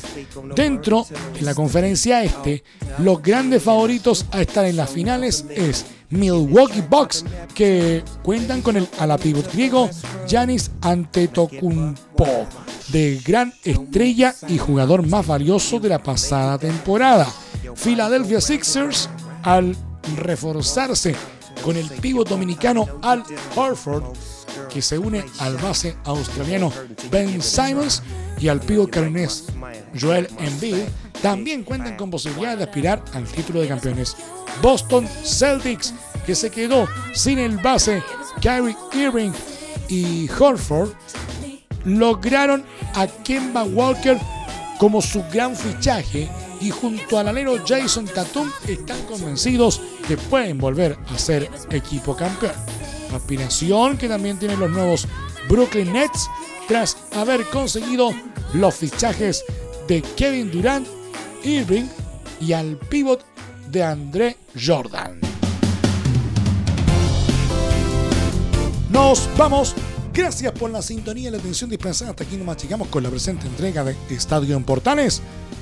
Dentro 0.55 1.05
de 1.33 1.41
la 1.41 1.53
conferencia 1.53 2.23
este, 2.23 2.63
los 2.99 3.21
grandes 3.21 3.63
favoritos 3.63 4.25
a 4.31 4.41
estar 4.41 4.65
en 4.65 4.77
las 4.77 4.89
finales 4.89 5.45
es 5.49 5.85
Milwaukee 6.09 6.83
Bucks, 6.89 7.25
que 7.53 8.03
cuentan 8.23 8.61
con 8.61 8.77
el 8.77 8.87
ala 8.99 9.17
pivot 9.17 9.51
griego 9.51 9.89
Giannis 10.27 10.71
Antetokounmpo, 10.81 12.47
de 12.89 13.21
gran 13.25 13.53
estrella 13.63 14.35
y 14.47 14.57
jugador 14.57 15.07
más 15.07 15.25
valioso 15.25 15.79
de 15.79 15.89
la 15.89 15.99
pasada 15.99 16.57
temporada. 16.57 17.27
Philadelphia 17.75 18.41
Sixers, 18.41 19.09
al 19.43 19.75
reforzarse 20.17 21.15
con 21.63 21.77
el 21.77 21.89
pívot 21.89 22.27
dominicano 22.27 22.87
Al 23.01 23.23
Horford, 23.55 24.03
que 24.69 24.81
se 24.81 24.97
une 24.97 25.23
al 25.39 25.57
base 25.57 25.95
australiano 26.05 26.71
Ben 27.09 27.41
Simons 27.41 28.01
y 28.39 28.47
al 28.47 28.59
pívot 28.59 28.89
carinés 28.89 29.45
Joel 29.99 30.27
Embiid, 30.39 30.85
también 31.21 31.63
cuentan 31.63 31.97
con 31.97 32.09
posibilidad 32.09 32.57
de 32.57 32.63
aspirar 32.63 33.03
al 33.13 33.25
título 33.25 33.61
de 33.61 33.67
campeones. 33.67 34.15
Boston 34.61 35.07
Celtics, 35.23 35.93
que 36.25 36.35
se 36.35 36.49
quedó 36.49 36.87
sin 37.13 37.39
el 37.39 37.57
base 37.57 38.01
Kyrie 38.41 38.75
Irving 38.93 39.31
y 39.87 40.29
Horford, 40.29 40.91
lograron 41.85 42.63
a 42.95 43.07
Kemba 43.07 43.63
Walker 43.63 44.17
como 44.77 45.01
su 45.01 45.23
gran 45.31 45.55
fichaje 45.55 46.29
y 46.61 46.69
junto 46.69 47.17
al 47.17 47.27
alero 47.27 47.57
Jason 47.65 48.05
Tatum 48.05 48.49
están 48.67 49.01
convencidos 49.05 49.81
que 50.07 50.17
pueden 50.17 50.57
volver 50.57 50.97
a 51.13 51.17
ser 51.17 51.49
equipo 51.71 52.15
campeón. 52.15 52.53
Aspiración 53.13 53.97
que 53.97 54.07
también 54.07 54.37
tienen 54.37 54.59
los 54.59 54.69
nuevos 54.69 55.07
Brooklyn 55.49 55.91
Nets 55.91 56.29
tras 56.67 56.97
haber 57.13 57.43
conseguido 57.45 58.11
los 58.53 58.75
fichajes 58.75 59.43
de 59.87 60.01
Kevin 60.01 60.51
Durant, 60.51 60.87
Irving 61.43 61.85
y 62.39 62.53
al 62.53 62.77
pívot 62.77 63.25
de 63.69 63.83
André 63.83 64.37
Jordan. 64.55 65.19
Nos 68.89 69.27
vamos. 69.37 69.73
Gracias 70.13 70.51
por 70.51 70.69
la 70.69 70.81
sintonía 70.81 71.29
y 71.29 71.31
la 71.31 71.37
atención 71.37 71.69
dispensada. 71.69 72.11
Hasta 72.11 72.25
aquí 72.25 72.35
nos 72.35 72.45
machicamos 72.45 72.89
con 72.89 73.01
la 73.01 73.09
presente 73.09 73.47
entrega 73.47 73.85
de 73.85 73.95
Estadio 74.09 74.57
en 74.57 74.63
Portales 74.65 75.21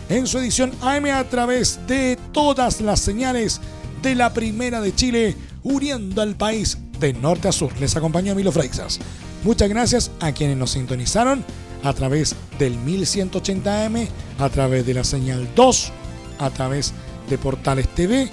en 0.10 0.26
su 0.26 0.40
edición 0.40 0.72
AM 0.82 1.06
a 1.06 1.24
través 1.26 1.80
de 1.88 2.18
todas 2.32 2.82
las 2.82 3.00
señales 3.00 3.62
de 4.02 4.16
la 4.16 4.34
Primera 4.34 4.82
de 4.82 4.96
Chile, 4.96 5.36
uniendo 5.62 6.24
al 6.24 6.36
país 6.36 6.80
de 7.00 7.14
norte 7.14 7.48
a 7.48 7.52
sur. 7.52 7.72
Les 7.80 7.96
acompañó 7.96 8.34
Milo 8.34 8.52
Freixas. 8.52 9.00
Muchas 9.44 9.70
gracias 9.70 10.10
a 10.20 10.32
quienes 10.32 10.58
nos 10.58 10.72
sintonizaron 10.72 11.46
a 11.84 11.94
través 11.94 12.36
del 12.58 12.76
1180M, 12.80 14.08
a 14.40 14.50
través 14.50 14.84
de 14.84 14.96
la 14.96 15.04
señal 15.04 15.48
2, 15.56 15.92
a 16.40 16.50
través 16.50 16.92
de 17.30 17.38
Portales 17.38 17.88
TV, 17.90 18.30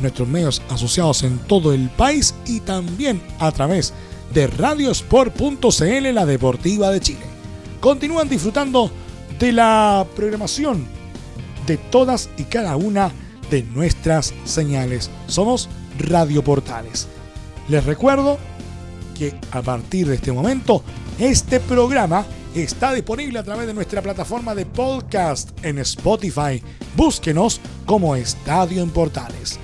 nuestros 0.00 0.26
medios 0.26 0.62
asociados 0.70 1.22
en 1.22 1.38
todo 1.38 1.74
el 1.74 1.90
país 1.90 2.34
y 2.46 2.60
también 2.60 3.22
a 3.38 3.52
través 3.52 3.90
de 3.90 4.11
radiosport.cl, 4.34 6.12
la 6.12 6.26
deportiva 6.26 6.90
de 6.90 7.00
Chile. 7.00 7.26
Continúan 7.80 8.28
disfrutando 8.28 8.90
de 9.38 9.52
la 9.52 10.06
programación 10.14 10.86
de 11.66 11.76
todas 11.76 12.30
y 12.36 12.44
cada 12.44 12.76
una 12.76 13.10
de 13.50 13.62
nuestras 13.62 14.32
señales. 14.44 15.10
Somos 15.26 15.68
Radio 15.98 16.42
Portales. 16.42 17.08
Les 17.68 17.84
recuerdo 17.84 18.38
que 19.18 19.34
a 19.50 19.62
partir 19.62 20.08
de 20.08 20.14
este 20.16 20.32
momento, 20.32 20.82
este 21.18 21.60
programa 21.60 22.24
está 22.54 22.92
disponible 22.92 23.38
a 23.38 23.44
través 23.44 23.66
de 23.66 23.74
nuestra 23.74 24.02
plataforma 24.02 24.54
de 24.54 24.66
podcast 24.66 25.50
en 25.64 25.78
Spotify. 25.78 26.62
Búsquenos 26.96 27.60
como 27.86 28.16
Estadio 28.16 28.82
en 28.82 28.90
Portales. 28.90 29.58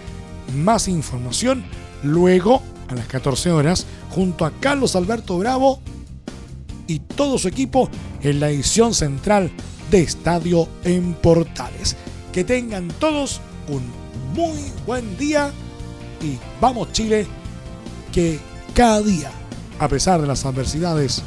Más 0.55 0.89
información 0.89 1.65
luego 2.03 2.63
a 2.89 2.95
las 2.95 3.07
14 3.07 3.51
horas 3.51 3.87
junto 4.11 4.45
a 4.45 4.51
Carlos 4.53 4.97
Alberto 4.97 5.39
Bravo 5.39 5.81
y 6.87 7.01
todo 7.01 7.39
su 7.39 7.49
equipo 7.49 7.89
en 8.23 8.41
la 8.41 8.51
edición 8.51 8.95
central 8.95 9.51
de 9.91 10.01
Estadio 10.01 10.69
en 10.85 11.15
Portales. 11.15 11.97
Que 12.33 12.45
tengan 12.45 12.89
todos 12.89 13.41
un 13.69 13.83
muy 14.35 14.73
buen 14.87 15.17
día 15.19 15.53
y 16.23 16.39
vamos 16.61 16.93
Chile, 16.93 17.27
que 18.13 18.39
cada 18.75 19.03
día, 19.03 19.31
a 19.79 19.89
pesar 19.89 20.21
de 20.21 20.27
las 20.27 20.45
adversidades, 20.45 21.23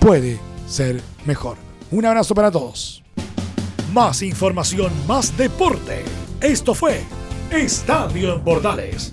puede 0.00 0.38
ser 0.68 1.00
mejor. 1.24 1.56
Un 1.90 2.04
abrazo 2.06 2.34
para 2.34 2.50
todos. 2.50 3.02
Más 3.92 4.22
información, 4.22 4.92
más 5.06 5.36
deporte. 5.36 6.04
Esto 6.40 6.74
fue 6.74 7.04
Estadio 7.50 8.34
en 8.34 8.42
Portales, 8.42 9.12